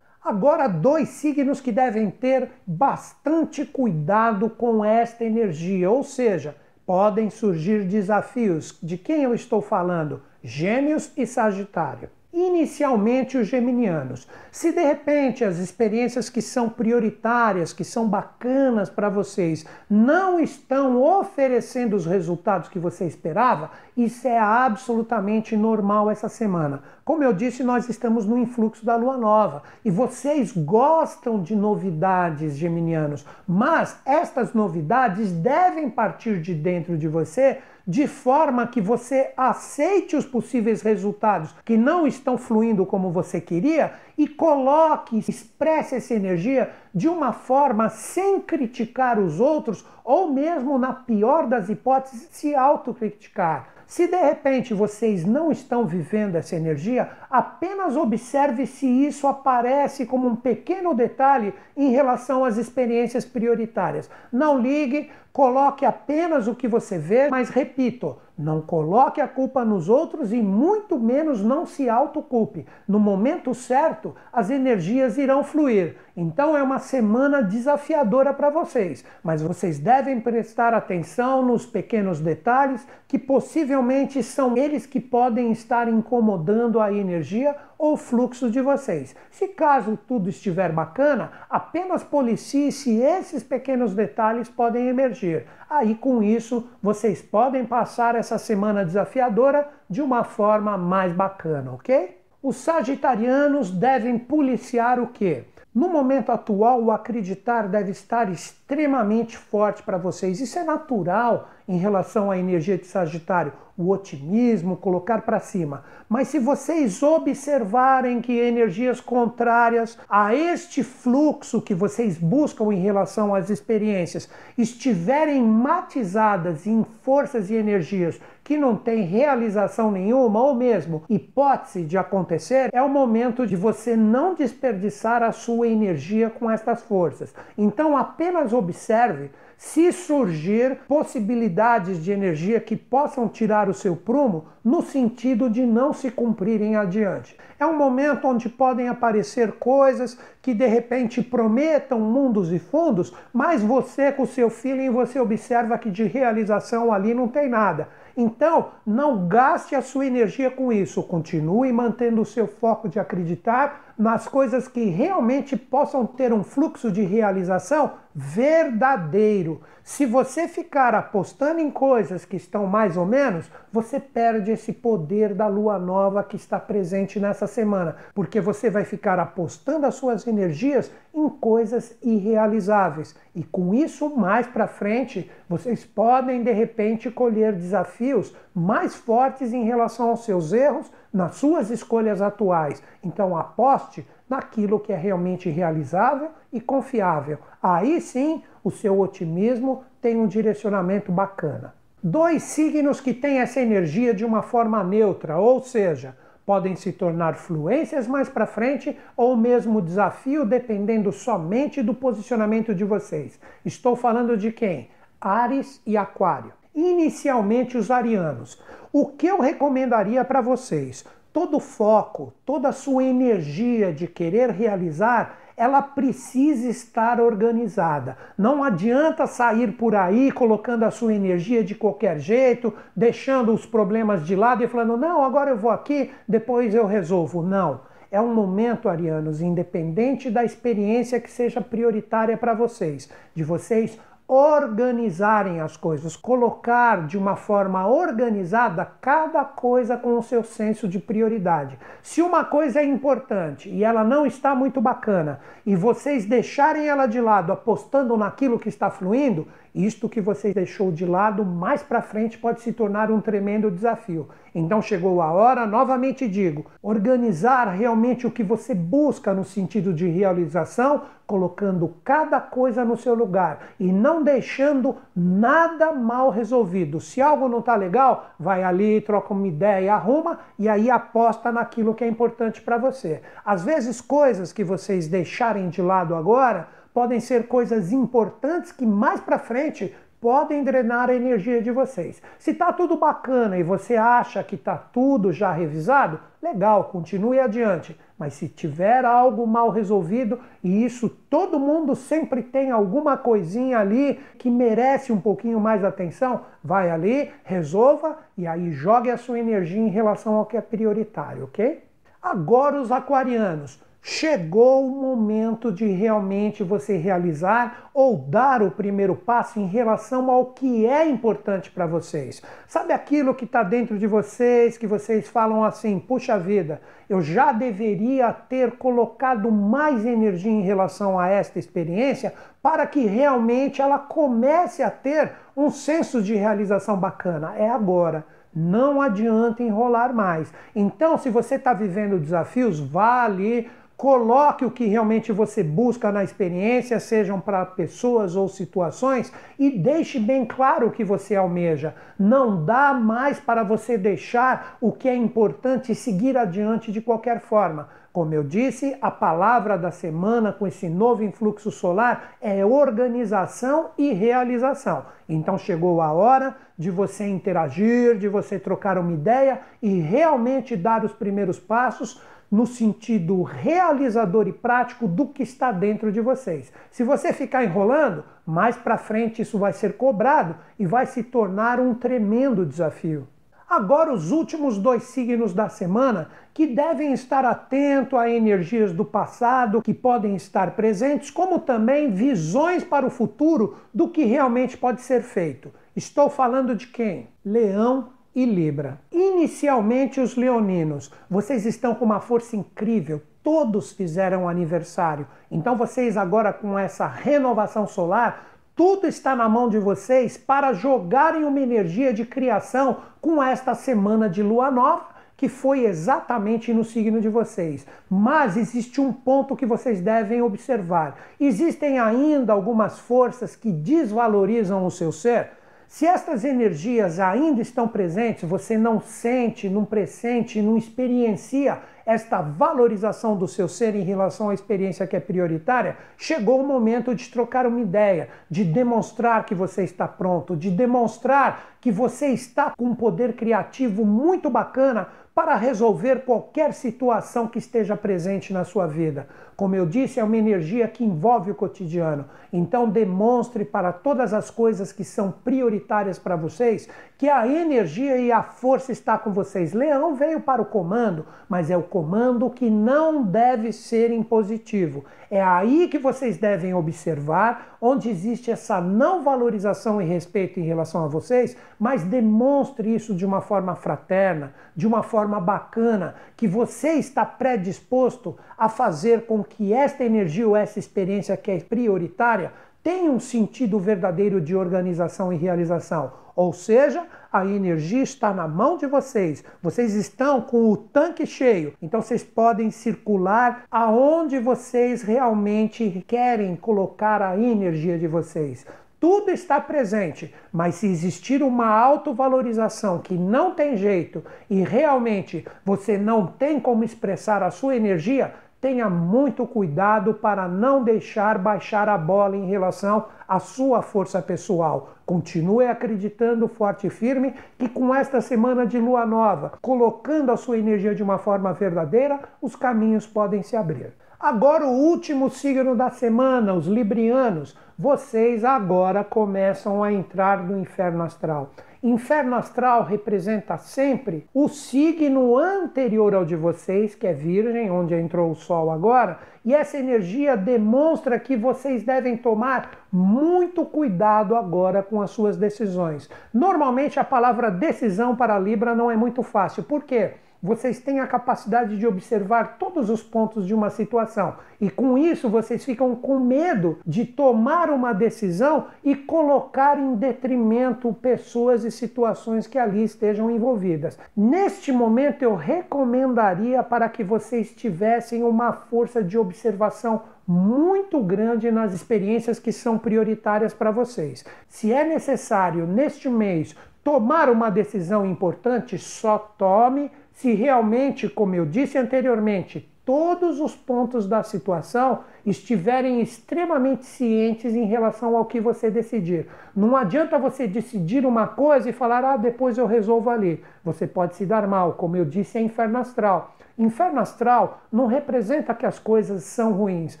Agora, 0.22 0.68
dois 0.68 1.08
signos 1.08 1.60
que 1.60 1.72
devem 1.72 2.10
ter 2.10 2.50
bastante 2.66 3.64
cuidado 3.64 4.50
com 4.50 4.84
esta 4.84 5.24
energia, 5.24 5.90
ou 5.90 6.02
seja, 6.02 6.54
podem 6.84 7.30
surgir 7.30 7.84
desafios. 7.84 8.78
De 8.82 8.98
quem 8.98 9.22
eu 9.22 9.34
estou 9.34 9.62
falando? 9.62 10.22
Gêmeos 10.42 11.12
e 11.16 11.26
Sagitário 11.26 12.10
inicialmente 12.32 13.38
os 13.38 13.48
geminianos. 13.48 14.28
Se 14.52 14.70
de 14.70 14.82
repente 14.82 15.44
as 15.44 15.56
experiências 15.58 16.28
que 16.28 16.42
são 16.42 16.68
prioritárias, 16.68 17.72
que 17.72 17.84
são 17.84 18.06
bacanas 18.06 18.90
para 18.90 19.08
vocês, 19.08 19.64
não 19.88 20.38
estão 20.38 21.02
oferecendo 21.02 21.96
os 21.96 22.04
resultados 22.04 22.68
que 22.68 22.78
você 22.78 23.06
esperava, 23.06 23.70
isso 23.96 24.28
é 24.28 24.38
absolutamente 24.38 25.56
normal 25.56 26.10
essa 26.10 26.28
semana. 26.28 26.82
Como 27.04 27.24
eu 27.24 27.32
disse, 27.32 27.64
nós 27.64 27.88
estamos 27.88 28.26
no 28.26 28.36
influxo 28.36 28.84
da 28.84 28.94
lua 28.94 29.16
nova 29.16 29.62
e 29.82 29.90
vocês 29.90 30.52
gostam 30.52 31.42
de 31.42 31.56
novidades, 31.56 32.56
geminianos, 32.56 33.24
mas 33.46 33.98
estas 34.04 34.52
novidades 34.52 35.32
devem 35.32 35.88
partir 35.88 36.40
de 36.42 36.54
dentro 36.54 36.98
de 36.98 37.08
você 37.08 37.58
de 37.88 38.06
forma 38.06 38.66
que 38.66 38.82
você 38.82 39.32
aceite 39.34 40.14
os 40.14 40.26
possíveis 40.26 40.82
resultados 40.82 41.54
que 41.64 41.74
não 41.74 42.06
estão 42.06 42.36
fluindo 42.36 42.84
como 42.84 43.10
você 43.10 43.40
queria 43.40 43.94
e 44.18 44.28
coloque, 44.28 45.18
expresse 45.26 45.94
essa 45.94 46.12
energia 46.12 46.70
de 46.94 47.08
uma 47.08 47.32
forma 47.32 47.88
sem 47.88 48.40
criticar 48.40 49.18
os 49.18 49.40
outros 49.40 49.86
ou 50.04 50.30
mesmo 50.30 50.78
na 50.78 50.92
pior 50.92 51.46
das 51.46 51.70
hipóteses 51.70 52.28
se 52.30 52.54
autocriticar. 52.54 53.77
Se 53.88 54.06
de 54.06 54.18
repente 54.18 54.74
vocês 54.74 55.24
não 55.24 55.50
estão 55.50 55.86
vivendo 55.86 56.36
essa 56.36 56.54
energia, 56.54 57.08
apenas 57.30 57.96
observe 57.96 58.66
se 58.66 58.86
isso 58.86 59.26
aparece 59.26 60.04
como 60.04 60.28
um 60.28 60.36
pequeno 60.36 60.92
detalhe 60.92 61.54
em 61.74 61.90
relação 61.90 62.44
às 62.44 62.58
experiências 62.58 63.24
prioritárias. 63.24 64.10
Não 64.30 64.58
ligue, 64.58 65.10
coloque 65.32 65.86
apenas 65.86 66.46
o 66.46 66.54
que 66.54 66.68
você 66.68 66.98
vê, 66.98 67.30
mas 67.30 67.48
repito, 67.48 68.18
não 68.38 68.60
coloque 68.60 69.20
a 69.20 69.26
culpa 69.26 69.64
nos 69.64 69.88
outros 69.88 70.32
e 70.32 70.40
muito 70.40 70.96
menos 70.96 71.42
não 71.42 71.66
se 71.66 71.88
autoculpe. 71.88 72.64
No 72.86 73.00
momento 73.00 73.52
certo, 73.52 74.14
as 74.32 74.48
energias 74.48 75.18
irão 75.18 75.42
fluir. 75.42 75.96
Então 76.16 76.56
é 76.56 76.62
uma 76.62 76.78
semana 76.78 77.42
desafiadora 77.42 78.32
para 78.32 78.48
vocês, 78.48 79.04
mas 79.24 79.42
vocês 79.42 79.80
devem 79.80 80.20
prestar 80.20 80.72
atenção 80.72 81.42
nos 81.44 81.66
pequenos 81.66 82.20
detalhes 82.20 82.86
que 83.08 83.18
possivelmente 83.18 84.22
são 84.22 84.56
eles 84.56 84.86
que 84.86 85.00
podem 85.00 85.50
estar 85.50 85.88
incomodando 85.88 86.80
a 86.80 86.92
energia 86.92 87.56
ou 87.78 87.96
fluxo 87.96 88.50
de 88.50 88.60
vocês. 88.60 89.14
Se 89.30 89.48
caso 89.48 89.96
tudo 89.96 90.28
estiver 90.28 90.72
bacana, 90.72 91.30
apenas 91.48 92.02
policie 92.02 92.72
se 92.72 93.00
esses 93.00 93.44
pequenos 93.44 93.94
detalhes 93.94 94.48
podem 94.48 94.88
emergir. 94.88 95.46
Aí 95.70 95.94
com 95.94 96.22
isso, 96.22 96.68
vocês 96.82 97.22
podem 97.22 97.64
passar 97.64 98.16
essa 98.16 98.36
semana 98.36 98.84
desafiadora 98.84 99.68
de 99.88 100.02
uma 100.02 100.24
forma 100.24 100.76
mais 100.76 101.12
bacana, 101.12 101.72
ok? 101.72 102.18
Os 102.42 102.56
sagitarianos 102.56 103.70
devem 103.70 104.18
policiar 104.18 104.98
o 104.98 105.08
quê? 105.08 105.44
No 105.74 105.88
momento 105.90 106.32
atual, 106.32 106.82
o 106.82 106.90
acreditar 106.90 107.68
deve 107.68 107.90
estar 107.90 108.30
extremamente 108.32 109.36
forte 109.36 109.82
para 109.82 109.98
vocês. 109.98 110.40
Isso 110.40 110.58
é 110.58 110.64
natural 110.64 111.50
em 111.68 111.76
relação 111.76 112.30
à 112.30 112.38
energia 112.38 112.78
de 112.78 112.86
Sagitário, 112.86 113.52
o 113.76 113.90
otimismo, 113.90 114.78
colocar 114.78 115.20
para 115.22 115.38
cima. 115.38 115.84
Mas 116.08 116.28
se 116.28 116.38
vocês 116.38 117.02
observarem 117.02 118.22
que 118.22 118.32
energias 118.32 118.98
contrárias 118.98 119.98
a 120.08 120.34
este 120.34 120.82
fluxo 120.82 121.60
que 121.60 121.74
vocês 121.74 122.16
buscam 122.16 122.72
em 122.72 122.80
relação 122.80 123.34
às 123.34 123.50
experiências 123.50 124.28
estiverem 124.56 125.42
matizadas 125.42 126.66
em 126.66 126.84
forças 127.02 127.50
e 127.50 127.54
energias 127.54 128.18
que 128.48 128.56
não 128.56 128.74
têm 128.74 129.02
realização 129.02 129.90
nenhuma 129.90 130.42
ou 130.42 130.54
mesmo 130.54 131.02
hipótese 131.06 131.84
de 131.84 131.98
acontecer, 131.98 132.70
é 132.72 132.80
o 132.80 132.88
momento 132.88 133.46
de 133.46 133.54
você 133.54 133.94
não 133.94 134.34
desperdiçar 134.34 135.22
a 135.22 135.32
sua 135.32 135.68
energia 135.68 136.30
com 136.30 136.50
estas 136.50 136.80
forças. 136.80 137.34
Então 137.58 137.94
apenas 137.94 138.54
observe 138.54 139.30
se 139.58 139.92
surgir 139.92 140.78
possibilidades 140.88 142.02
de 142.02 142.10
energia 142.10 142.58
que 142.58 142.76
possam 142.76 143.28
tirar 143.28 143.68
o 143.68 143.74
seu 143.74 143.94
prumo 143.94 144.46
no 144.64 144.80
sentido 144.80 145.50
de 145.50 145.66
não 145.66 145.92
se 145.92 146.10
cumprirem 146.10 146.76
adiante. 146.76 147.36
É 147.58 147.66
um 147.66 147.76
momento 147.76 148.28
onde 148.28 148.48
podem 148.48 148.88
aparecer 148.88 149.52
coisas 149.52 150.16
que 150.40 150.54
de 150.54 150.66
repente 150.66 151.20
prometam 151.20 151.98
mundos 151.98 152.52
e 152.52 152.58
fundos, 152.60 153.12
mas 153.32 153.60
você 153.60 154.12
com 154.12 154.22
o 154.22 154.26
seu 154.28 154.48
feeling 154.48 154.90
você 154.90 155.18
observa 155.18 155.76
que 155.76 155.90
de 155.90 156.04
realização 156.04 156.92
ali 156.92 157.12
não 157.12 157.26
tem 157.26 157.48
nada. 157.48 157.88
Então, 158.20 158.72
não 158.84 159.28
gaste 159.28 159.76
a 159.76 159.80
sua 159.80 160.04
energia 160.04 160.50
com 160.50 160.72
isso. 160.72 161.00
Continue 161.04 161.72
mantendo 161.72 162.20
o 162.20 162.26
seu 162.26 162.48
foco 162.48 162.88
de 162.88 162.98
acreditar 162.98 163.87
nas 163.98 164.28
coisas 164.28 164.68
que 164.68 164.84
realmente 164.84 165.56
possam 165.56 166.06
ter 166.06 166.32
um 166.32 166.44
fluxo 166.44 166.92
de 166.92 167.02
realização 167.02 167.94
verdadeiro. 168.14 169.60
Se 169.82 170.04
você 170.04 170.46
ficar 170.46 170.94
apostando 170.94 171.60
em 171.60 171.70
coisas 171.70 172.24
que 172.24 172.36
estão 172.36 172.66
mais 172.66 172.96
ou 172.96 173.06
menos, 173.06 173.50
você 173.72 173.98
perde 173.98 174.50
esse 174.50 174.72
poder 174.72 175.34
da 175.34 175.46
lua 175.46 175.78
nova 175.78 176.22
que 176.22 176.36
está 176.36 176.60
presente 176.60 177.18
nessa 177.18 177.46
semana, 177.46 177.96
porque 178.14 178.40
você 178.40 178.70
vai 178.70 178.84
ficar 178.84 179.18
apostando 179.18 179.86
as 179.86 179.94
suas 179.94 180.26
energias 180.26 180.92
em 181.14 181.28
coisas 181.28 181.96
irrealizáveis. 182.02 183.16
E 183.34 183.42
com 183.42 183.72
isso, 183.74 184.14
mais 184.14 184.46
para 184.46 184.68
frente, 184.68 185.30
vocês 185.48 185.84
podem 185.84 186.42
de 186.42 186.52
repente 186.52 187.10
colher 187.10 187.52
desafios 187.52 188.34
mais 188.54 188.94
fortes 188.94 189.52
em 189.52 189.64
relação 189.64 190.10
aos 190.10 190.24
seus 190.24 190.52
erros 190.52 190.90
nas 191.18 191.34
suas 191.34 191.68
escolhas 191.68 192.22
atuais. 192.22 192.80
Então, 193.02 193.36
aposte 193.36 194.06
naquilo 194.30 194.78
que 194.78 194.92
é 194.92 194.96
realmente 194.96 195.50
realizável 195.50 196.30
e 196.52 196.60
confiável. 196.60 197.38
Aí 197.60 198.00
sim, 198.00 198.40
o 198.62 198.70
seu 198.70 199.00
otimismo 199.00 199.82
tem 200.00 200.16
um 200.16 200.28
direcionamento 200.28 201.10
bacana. 201.10 201.74
Dois 202.00 202.44
signos 202.44 203.00
que 203.00 203.12
têm 203.12 203.40
essa 203.40 203.60
energia 203.60 204.14
de 204.14 204.24
uma 204.24 204.42
forma 204.42 204.84
neutra, 204.84 205.38
ou 205.38 205.60
seja, 205.60 206.16
podem 206.46 206.76
se 206.76 206.92
tornar 206.92 207.34
fluências 207.34 208.06
mais 208.06 208.28
para 208.28 208.46
frente 208.46 208.96
ou 209.16 209.36
mesmo 209.36 209.82
desafio 209.82 210.44
dependendo 210.44 211.10
somente 211.10 211.82
do 211.82 211.92
posicionamento 211.92 212.72
de 212.72 212.84
vocês. 212.84 213.40
Estou 213.64 213.96
falando 213.96 214.36
de 214.36 214.52
quem? 214.52 214.88
Ares 215.20 215.82
e 215.84 215.96
Aquário. 215.96 216.52
Inicialmente 216.74 217.76
os 217.76 217.90
arianos. 217.90 218.60
O 218.92 219.06
que 219.06 219.26
eu 219.26 219.40
recomendaria 219.40 220.24
para 220.24 220.40
vocês? 220.40 221.04
Todo 221.32 221.60
foco, 221.60 222.32
toda 222.44 222.68
a 222.68 222.72
sua 222.72 223.04
energia 223.04 223.92
de 223.92 224.06
querer 224.06 224.50
realizar 224.50 225.38
ela 225.58 225.82
precisa 225.82 226.68
estar 226.68 227.20
organizada. 227.20 228.16
Não 228.38 228.62
adianta 228.62 229.26
sair 229.26 229.72
por 229.72 229.96
aí 229.96 230.30
colocando 230.30 230.84
a 230.84 230.90
sua 230.90 231.12
energia 231.12 231.64
de 231.64 231.74
qualquer 231.74 232.20
jeito, 232.20 232.72
deixando 232.94 233.52
os 233.52 233.66
problemas 233.66 234.24
de 234.24 234.36
lado 234.36 234.62
e 234.62 234.68
falando: 234.68 234.96
não, 234.96 235.24
agora 235.24 235.50
eu 235.50 235.56
vou 235.56 235.72
aqui, 235.72 236.12
depois 236.28 236.76
eu 236.76 236.86
resolvo. 236.86 237.42
Não. 237.42 237.80
É 238.10 238.20
um 238.20 238.32
momento, 238.32 238.88
arianos, 238.88 239.42
independente 239.42 240.30
da 240.30 240.44
experiência 240.44 241.20
que 241.20 241.30
seja 241.30 241.60
prioritária 241.60 242.38
para 242.38 242.54
vocês, 242.54 243.10
de 243.34 243.42
vocês 243.42 243.98
organizarem 244.28 245.58
as 245.58 245.74
coisas, 245.74 246.14
colocar 246.14 247.06
de 247.06 247.16
uma 247.16 247.34
forma 247.34 247.88
organizada 247.88 248.84
cada 249.00 249.42
coisa 249.42 249.96
com 249.96 250.18
o 250.18 250.22
seu 250.22 250.44
senso 250.44 250.86
de 250.86 250.98
prioridade. 250.98 251.78
Se 252.02 252.20
uma 252.20 252.44
coisa 252.44 252.80
é 252.80 252.84
importante 252.84 253.70
e 253.70 253.82
ela 253.82 254.04
não 254.04 254.26
está 254.26 254.54
muito 254.54 254.82
bacana 254.82 255.40
e 255.64 255.74
vocês 255.74 256.26
deixarem 256.26 256.86
ela 256.86 257.06
de 257.06 257.22
lado 257.22 257.50
apostando 257.52 258.18
naquilo 258.18 258.58
que 258.58 258.68
está 258.68 258.90
fluindo, 258.90 259.48
Isto 259.78 260.08
que 260.08 260.20
você 260.20 260.52
deixou 260.52 260.90
de 260.90 261.06
lado 261.06 261.44
mais 261.44 261.84
para 261.84 262.02
frente 262.02 262.36
pode 262.36 262.62
se 262.62 262.72
tornar 262.72 263.12
um 263.12 263.20
tremendo 263.20 263.70
desafio. 263.70 264.28
Então 264.52 264.82
chegou 264.82 265.22
a 265.22 265.30
hora, 265.30 265.68
novamente 265.68 266.26
digo, 266.26 266.66
organizar 266.82 267.66
realmente 267.66 268.26
o 268.26 268.30
que 268.32 268.42
você 268.42 268.74
busca 268.74 269.32
no 269.32 269.44
sentido 269.44 269.94
de 269.94 270.08
realização, 270.08 271.02
colocando 271.24 271.94
cada 272.02 272.40
coisa 272.40 272.84
no 272.84 272.96
seu 272.96 273.14
lugar 273.14 273.68
e 273.78 273.92
não 273.92 274.24
deixando 274.24 274.96
nada 275.14 275.92
mal 275.92 276.30
resolvido. 276.30 277.00
Se 277.00 277.20
algo 277.20 277.48
não 277.48 277.60
está 277.60 277.76
legal, 277.76 278.30
vai 278.36 278.64
ali, 278.64 279.00
troca 279.00 279.32
uma 279.32 279.46
ideia, 279.46 279.94
arruma 279.94 280.40
e 280.58 280.68
aí 280.68 280.90
aposta 280.90 281.52
naquilo 281.52 281.94
que 281.94 282.02
é 282.02 282.08
importante 282.08 282.60
para 282.60 282.78
você. 282.78 283.22
Às 283.44 283.62
vezes 283.62 284.00
coisas 284.00 284.52
que 284.52 284.64
vocês 284.64 285.06
deixarem 285.06 285.68
de 285.68 285.80
lado 285.80 286.16
agora 286.16 286.66
podem 286.98 287.20
ser 287.20 287.46
coisas 287.46 287.92
importantes 287.92 288.72
que 288.72 288.84
mais 288.84 289.20
para 289.20 289.38
frente 289.38 289.94
podem 290.20 290.64
drenar 290.64 291.08
a 291.08 291.14
energia 291.14 291.62
de 291.62 291.70
vocês. 291.70 292.20
Se 292.40 292.50
está 292.50 292.72
tudo 292.72 292.96
bacana 292.96 293.56
e 293.56 293.62
você 293.62 293.94
acha 293.94 294.42
que 294.42 294.56
está 294.56 294.76
tudo 294.76 295.32
já 295.32 295.52
revisado, 295.52 296.18
legal, 296.42 296.86
continue 296.86 297.38
adiante. 297.38 297.96
Mas 298.18 298.34
se 298.34 298.48
tiver 298.48 299.04
algo 299.04 299.46
mal 299.46 299.70
resolvido, 299.70 300.40
e 300.60 300.84
isso 300.84 301.08
todo 301.08 301.60
mundo 301.60 301.94
sempre 301.94 302.42
tem 302.42 302.72
alguma 302.72 303.16
coisinha 303.16 303.78
ali 303.78 304.18
que 304.36 304.50
merece 304.50 305.12
um 305.12 305.20
pouquinho 305.20 305.60
mais 305.60 305.84
atenção, 305.84 306.40
vai 306.64 306.90
ali, 306.90 307.30
resolva 307.44 308.18
e 308.36 308.44
aí 308.44 308.72
jogue 308.72 309.08
a 309.08 309.16
sua 309.16 309.38
energia 309.38 309.78
em 309.78 309.88
relação 309.88 310.34
ao 310.34 310.46
que 310.46 310.56
é 310.56 310.60
prioritário, 310.60 311.44
ok? 311.44 311.80
Agora 312.20 312.82
os 312.82 312.90
aquarianos. 312.90 313.86
Chegou 314.00 314.86
o 314.86 314.90
momento 314.90 315.72
de 315.72 315.86
realmente 315.86 316.62
você 316.62 316.96
realizar 316.96 317.90
ou 317.92 318.16
dar 318.16 318.62
o 318.62 318.70
primeiro 318.70 319.14
passo 319.14 319.58
em 319.58 319.66
relação 319.66 320.30
ao 320.30 320.46
que 320.46 320.86
é 320.86 321.06
importante 321.06 321.70
para 321.70 321.84
vocês. 321.84 322.40
Sabe 322.66 322.92
aquilo 322.92 323.34
que 323.34 323.44
está 323.44 323.62
dentro 323.62 323.98
de 323.98 324.06
vocês, 324.06 324.78
que 324.78 324.86
vocês 324.86 325.28
falam 325.28 325.64
assim: 325.64 325.98
puxa 325.98 326.38
vida, 326.38 326.80
eu 327.08 327.20
já 327.20 327.52
deveria 327.52 328.32
ter 328.32 328.78
colocado 328.78 329.50
mais 329.50 330.06
energia 330.06 330.52
em 330.52 330.62
relação 330.62 331.18
a 331.18 331.28
esta 331.28 331.58
experiência 331.58 332.32
para 332.62 332.86
que 332.86 333.04
realmente 333.04 333.82
ela 333.82 333.98
comece 333.98 334.82
a 334.82 334.90
ter 334.90 335.32
um 335.56 335.70
senso 335.70 336.22
de 336.22 336.34
realização 336.34 336.96
bacana. 336.96 337.54
É 337.56 337.68
agora. 337.68 338.24
Não 338.54 339.00
adianta 339.02 339.62
enrolar 339.62 340.14
mais. 340.14 340.52
Então, 340.74 341.18
se 341.18 341.28
você 341.28 341.56
está 341.56 341.72
vivendo 341.72 342.18
desafios, 342.18 342.80
vá 342.80 343.24
ali, 343.24 343.70
Coloque 343.98 344.64
o 344.64 344.70
que 344.70 344.86
realmente 344.86 345.32
você 345.32 345.60
busca 345.60 346.12
na 346.12 346.22
experiência, 346.22 347.00
sejam 347.00 347.40
para 347.40 347.66
pessoas 347.66 348.36
ou 348.36 348.46
situações, 348.48 349.32
e 349.58 349.76
deixe 349.76 350.20
bem 350.20 350.46
claro 350.46 350.86
o 350.86 350.92
que 350.92 351.02
você 351.02 351.34
almeja. 351.34 351.96
Não 352.16 352.64
dá 352.64 352.94
mais 352.94 353.40
para 353.40 353.64
você 353.64 353.98
deixar 353.98 354.78
o 354.80 354.92
que 354.92 355.08
é 355.08 355.16
importante 355.16 355.90
e 355.90 355.96
seguir 355.96 356.36
adiante 356.38 356.92
de 356.92 357.00
qualquer 357.00 357.40
forma. 357.40 357.88
Como 358.18 358.34
eu 358.34 358.42
disse, 358.42 358.98
a 359.00 359.12
palavra 359.12 359.78
da 359.78 359.92
semana 359.92 360.52
com 360.52 360.66
esse 360.66 360.88
novo 360.88 361.22
influxo 361.22 361.70
solar 361.70 362.32
é 362.40 362.66
organização 362.66 363.90
e 363.96 364.12
realização. 364.12 365.06
Então 365.28 365.56
chegou 365.56 366.02
a 366.02 366.12
hora 366.12 366.56
de 366.76 366.90
você 366.90 367.28
interagir, 367.28 368.18
de 368.18 368.26
você 368.26 368.58
trocar 368.58 368.98
uma 368.98 369.12
ideia 369.12 369.60
e 369.80 370.00
realmente 370.00 370.76
dar 370.76 371.04
os 371.04 371.12
primeiros 371.12 371.60
passos 371.60 372.20
no 372.50 372.66
sentido 372.66 373.40
realizador 373.44 374.48
e 374.48 374.52
prático 374.52 375.06
do 375.06 375.28
que 375.28 375.44
está 375.44 375.70
dentro 375.70 376.10
de 376.10 376.20
vocês. 376.20 376.72
Se 376.90 377.04
você 377.04 377.32
ficar 377.32 377.62
enrolando, 377.62 378.24
mais 378.44 378.76
para 378.76 378.98
frente 378.98 379.42
isso 379.42 379.60
vai 379.60 379.72
ser 379.72 379.96
cobrado 379.96 380.56
e 380.76 380.84
vai 380.84 381.06
se 381.06 381.22
tornar 381.22 381.78
um 381.78 381.94
tremendo 381.94 382.66
desafio. 382.66 383.28
Agora, 383.68 384.14
os 384.14 384.30
últimos 384.30 384.78
dois 384.78 385.02
signos 385.02 385.52
da 385.52 385.68
semana 385.68 386.30
que 386.54 386.66
devem 386.66 387.12
estar 387.12 387.44
atentos 387.44 388.18
a 388.18 388.30
energias 388.30 388.94
do 388.94 389.04
passado 389.04 389.82
que 389.82 389.92
podem 389.92 390.34
estar 390.34 390.70
presentes, 390.70 391.30
como 391.30 391.58
também 391.58 392.10
visões 392.10 392.82
para 392.82 393.04
o 393.04 393.10
futuro 393.10 393.76
do 393.92 394.08
que 394.08 394.24
realmente 394.24 394.74
pode 394.74 395.02
ser 395.02 395.22
feito. 395.22 395.70
Estou 395.94 396.30
falando 396.30 396.74
de 396.74 396.86
quem? 396.86 397.28
Leão 397.44 398.08
e 398.34 398.46
Libra. 398.46 398.98
Inicialmente, 399.12 400.18
os 400.18 400.34
leoninos, 400.34 401.12
vocês 401.28 401.66
estão 401.66 401.94
com 401.94 402.06
uma 402.06 402.20
força 402.20 402.56
incrível, 402.56 403.20
todos 403.42 403.92
fizeram 403.92 404.48
aniversário. 404.48 405.26
Então, 405.50 405.76
vocês 405.76 406.16
agora 406.16 406.54
com 406.54 406.78
essa 406.78 407.06
renovação 407.06 407.86
solar, 407.86 408.46
tudo 408.78 409.08
está 409.08 409.34
na 409.34 409.48
mão 409.48 409.68
de 409.68 409.76
vocês 409.76 410.36
para 410.38 410.72
jogarem 410.72 411.42
uma 411.42 411.58
energia 411.58 412.14
de 412.14 412.24
criação 412.24 412.98
com 413.20 413.42
esta 413.42 413.74
semana 413.74 414.30
de 414.30 414.40
lua 414.40 414.70
nova 414.70 415.18
que 415.36 415.48
foi 415.48 415.84
exatamente 415.84 416.72
no 416.72 416.84
signo 416.84 417.20
de 417.20 417.28
vocês. 417.28 417.84
Mas 418.08 418.56
existe 418.56 419.00
um 419.00 419.12
ponto 419.12 419.56
que 419.56 419.66
vocês 419.66 420.00
devem 420.00 420.42
observar. 420.42 421.16
Existem 421.40 421.98
ainda 421.98 422.52
algumas 422.52 423.00
forças 423.00 423.56
que 423.56 423.72
desvalorizam 423.72 424.86
o 424.86 424.90
seu 424.92 425.10
ser? 425.10 425.50
Se 425.88 426.06
estas 426.06 426.44
energias 426.44 427.18
ainda 427.18 427.60
estão 427.60 427.88
presentes, 427.88 428.48
você 428.48 428.78
não 428.78 429.00
sente, 429.00 429.68
não 429.68 429.84
pressente, 429.84 430.62
não 430.62 430.76
experiencia 430.76 431.80
esta 432.08 432.40
valorização 432.40 433.36
do 433.36 433.46
seu 433.46 433.68
ser 433.68 433.94
em 433.94 434.02
relação 434.02 434.48
à 434.48 434.54
experiência 434.54 435.06
que 435.06 435.14
é 435.14 435.20
prioritária, 435.20 435.98
chegou 436.16 436.58
o 436.58 436.66
momento 436.66 437.14
de 437.14 437.28
trocar 437.28 437.66
uma 437.66 437.80
ideia, 437.80 438.30
de 438.50 438.64
demonstrar 438.64 439.44
que 439.44 439.54
você 439.54 439.84
está 439.84 440.08
pronto, 440.08 440.56
de 440.56 440.70
demonstrar 440.70 441.76
que 441.82 441.92
você 441.92 442.28
está 442.28 442.72
com 442.74 442.86
um 442.86 442.94
poder 442.94 443.34
criativo 443.34 444.06
muito 444.06 444.48
bacana 444.48 445.06
para 445.38 445.54
resolver 445.54 446.24
qualquer 446.24 446.74
situação 446.74 447.46
que 447.46 447.60
esteja 447.60 447.96
presente 447.96 448.52
na 448.52 448.64
sua 448.64 448.88
vida. 448.88 449.28
Como 449.54 449.72
eu 449.76 449.86
disse, 449.86 450.18
é 450.18 450.24
uma 450.24 450.36
energia 450.36 450.88
que 450.88 451.04
envolve 451.04 451.52
o 451.52 451.54
cotidiano. 451.54 452.24
Então, 452.52 452.88
demonstre 452.88 453.64
para 453.64 453.92
todas 453.92 454.34
as 454.34 454.50
coisas 454.50 454.90
que 454.90 455.04
são 455.04 455.30
prioritárias 455.30 456.18
para 456.18 456.34
vocês 456.34 456.88
que 457.16 457.28
a 457.28 457.46
energia 457.46 458.16
e 458.16 458.32
a 458.32 458.42
força 458.42 458.90
está 458.90 459.16
com 459.16 459.32
vocês. 459.32 459.72
Leão 459.72 460.16
veio 460.16 460.40
para 460.40 460.60
o 460.60 460.66
comando, 460.66 461.24
mas 461.48 461.70
é 461.70 461.76
o 461.76 461.84
comando 461.84 462.50
que 462.50 462.68
não 462.68 463.22
deve 463.22 463.72
ser 463.72 464.10
impositivo. 464.10 465.04
É 465.30 465.42
aí 465.42 465.88
que 465.88 465.98
vocês 465.98 466.38
devem 466.38 466.72
observar 466.72 467.76
onde 467.80 468.08
existe 468.08 468.50
essa 468.50 468.80
não 468.80 469.22
valorização 469.22 470.00
e 470.00 470.04
respeito 470.04 470.58
em 470.58 470.62
relação 470.62 471.04
a 471.04 471.08
vocês, 471.08 471.54
mas 471.78 472.02
demonstre 472.02 472.94
isso 472.94 473.14
de 473.14 473.26
uma 473.26 473.42
forma 473.42 473.74
fraterna, 473.76 474.54
de 474.74 474.86
uma 474.86 475.02
forma 475.02 475.38
bacana, 475.38 476.14
que 476.34 476.48
você 476.48 476.94
está 476.94 477.26
predisposto 477.26 478.38
a 478.56 478.70
fazer 478.70 479.26
com 479.26 479.44
que 479.44 479.72
esta 479.72 480.02
energia 480.02 480.48
ou 480.48 480.56
essa 480.56 480.78
experiência 480.78 481.36
que 481.36 481.50
é 481.50 481.60
prioritária 481.60 482.50
tenha 482.82 483.10
um 483.10 483.20
sentido 483.20 483.78
verdadeiro 483.78 484.40
de 484.40 484.56
organização 484.56 485.30
e 485.30 485.36
realização. 485.36 486.10
Ou 486.38 486.52
seja, 486.52 487.04
a 487.32 487.44
energia 487.44 488.00
está 488.00 488.32
na 488.32 488.46
mão 488.46 488.76
de 488.76 488.86
vocês. 488.86 489.42
Vocês 489.60 489.94
estão 489.94 490.40
com 490.40 490.70
o 490.70 490.76
tanque 490.76 491.26
cheio. 491.26 491.74
Então 491.82 492.00
vocês 492.00 492.22
podem 492.22 492.70
circular 492.70 493.64
aonde 493.68 494.38
vocês 494.38 495.02
realmente 495.02 496.04
querem 496.06 496.54
colocar 496.54 497.20
a 497.22 497.36
energia 497.36 497.98
de 497.98 498.06
vocês. 498.06 498.64
Tudo 499.00 499.32
está 499.32 499.60
presente, 499.60 500.32
mas 500.52 500.76
se 500.76 500.86
existir 500.86 501.42
uma 501.42 501.66
autovalorização 501.66 503.00
que 503.00 503.14
não 503.14 503.52
tem 503.52 503.76
jeito 503.76 504.22
e 504.48 504.62
realmente 504.62 505.44
você 505.64 505.98
não 505.98 506.24
tem 506.24 506.60
como 506.60 506.84
expressar 506.84 507.42
a 507.42 507.50
sua 507.50 507.74
energia, 507.74 508.32
tenha 508.60 508.90
muito 508.90 509.46
cuidado 509.46 510.14
para 510.14 510.48
não 510.48 510.82
deixar 510.82 511.38
baixar 511.38 511.88
a 511.88 511.96
bola 511.96 512.36
em 512.36 512.46
relação 512.46 513.06
à 513.26 513.38
sua 513.38 513.82
força 513.82 514.20
pessoal. 514.20 514.90
Continue 515.06 515.66
acreditando 515.66 516.48
forte 516.48 516.88
e 516.88 516.90
firme 516.90 517.34
que 517.56 517.68
com 517.68 517.94
esta 517.94 518.20
semana 518.20 518.66
de 518.66 518.78
lua 518.78 519.06
nova, 519.06 519.52
colocando 519.62 520.32
a 520.32 520.36
sua 520.36 520.58
energia 520.58 520.94
de 520.94 521.02
uma 521.02 521.18
forma 521.18 521.52
verdadeira, 521.52 522.20
os 522.42 522.56
caminhos 522.56 523.06
podem 523.06 523.42
se 523.42 523.56
abrir. 523.56 523.92
Agora, 524.18 524.66
o 524.66 524.72
último 524.72 525.30
signo 525.30 525.76
da 525.76 525.90
semana, 525.90 526.52
os 526.52 526.66
librianos, 526.66 527.56
vocês 527.78 528.44
agora 528.44 529.04
começam 529.04 529.84
a 529.84 529.92
entrar 529.92 530.42
no 530.42 530.58
inferno 530.58 531.04
astral. 531.04 531.50
Inferno 531.80 532.34
astral 532.34 532.82
representa 532.82 533.56
sempre 533.56 534.26
o 534.34 534.48
signo 534.48 535.38
anterior 535.38 536.12
ao 536.12 536.24
de 536.24 536.34
vocês, 536.34 536.96
que 536.96 537.06
é 537.06 537.12
Virgem, 537.12 537.70
onde 537.70 537.94
entrou 537.94 538.32
o 538.32 538.34
Sol 538.34 538.68
agora, 538.70 539.20
e 539.44 539.54
essa 539.54 539.78
energia 539.78 540.36
demonstra 540.36 541.20
que 541.20 541.36
vocês 541.36 541.84
devem 541.84 542.16
tomar 542.16 542.86
muito 542.90 543.64
cuidado 543.64 544.34
agora 544.34 544.82
com 544.82 545.00
as 545.00 545.12
suas 545.12 545.36
decisões. 545.36 546.10
Normalmente 546.34 546.98
a 546.98 547.04
palavra 547.04 547.48
decisão 547.48 548.16
para 548.16 548.38
Libra 548.40 548.74
não 548.74 548.90
é 548.90 548.96
muito 548.96 549.22
fácil. 549.22 549.62
Por 549.62 549.84
quê? 549.84 550.14
Vocês 550.42 550.78
têm 550.78 551.00
a 551.00 551.06
capacidade 551.06 551.76
de 551.76 551.86
observar 551.86 552.58
todos 552.58 552.90
os 552.90 553.02
pontos 553.02 553.46
de 553.46 553.54
uma 553.54 553.70
situação. 553.70 554.36
E 554.60 554.70
com 554.70 554.96
isso 554.96 555.28
vocês 555.28 555.64
ficam 555.64 555.94
com 555.96 556.20
medo 556.20 556.78
de 556.86 557.04
tomar 557.04 557.70
uma 557.70 557.92
decisão 557.92 558.66
e 558.84 558.94
colocar 558.94 559.78
em 559.78 559.94
detrimento 559.96 560.92
pessoas 560.94 561.64
e 561.64 561.70
situações 561.70 562.46
que 562.46 562.58
ali 562.58 562.84
estejam 562.84 563.30
envolvidas. 563.30 563.98
Neste 564.16 564.70
momento 564.70 565.22
eu 565.22 565.34
recomendaria 565.34 566.62
para 566.62 566.88
que 566.88 567.02
vocês 567.02 567.50
tivessem 567.50 568.22
uma 568.22 568.52
força 568.52 569.02
de 569.02 569.18
observação 569.18 570.02
muito 570.26 571.02
grande 571.02 571.50
nas 571.50 571.72
experiências 571.72 572.38
que 572.38 572.52
são 572.52 572.78
prioritárias 572.78 573.54
para 573.54 573.70
vocês. 573.70 574.24
Se 574.46 574.72
é 574.72 574.84
necessário 574.84 575.66
neste 575.66 576.08
mês 576.08 576.54
tomar 576.84 577.28
uma 577.28 577.50
decisão 577.50 578.04
importante, 578.04 578.78
só 578.78 579.18
tome 579.18 579.90
se 580.18 580.32
realmente, 580.32 581.08
como 581.08 581.36
eu 581.36 581.46
disse 581.46 581.78
anteriormente, 581.78 582.68
todos 582.84 583.38
os 583.38 583.54
pontos 583.54 584.08
da 584.08 584.24
situação 584.24 585.04
estiverem 585.24 586.00
extremamente 586.00 586.86
cientes 586.86 587.54
em 587.54 587.66
relação 587.66 588.16
ao 588.16 588.24
que 588.24 588.40
você 588.40 588.68
decidir. 588.68 589.28
Não 589.54 589.76
adianta 589.76 590.18
você 590.18 590.48
decidir 590.48 591.06
uma 591.06 591.28
coisa 591.28 591.70
e 591.70 591.72
falar, 591.72 592.04
ah, 592.04 592.16
depois 592.16 592.58
eu 592.58 592.66
resolvo 592.66 593.10
ali. 593.10 593.44
Você 593.62 593.86
pode 593.86 594.16
se 594.16 594.26
dar 594.26 594.44
mal, 594.48 594.72
como 594.72 594.96
eu 594.96 595.04
disse, 595.04 595.38
é 595.38 595.40
inferno 595.40 595.78
astral. 595.78 596.34
Inferno 596.58 596.98
astral 596.98 597.62
não 597.70 597.86
representa 597.86 598.52
que 598.52 598.66
as 598.66 598.80
coisas 598.80 599.22
são 599.22 599.52
ruins, 599.52 600.00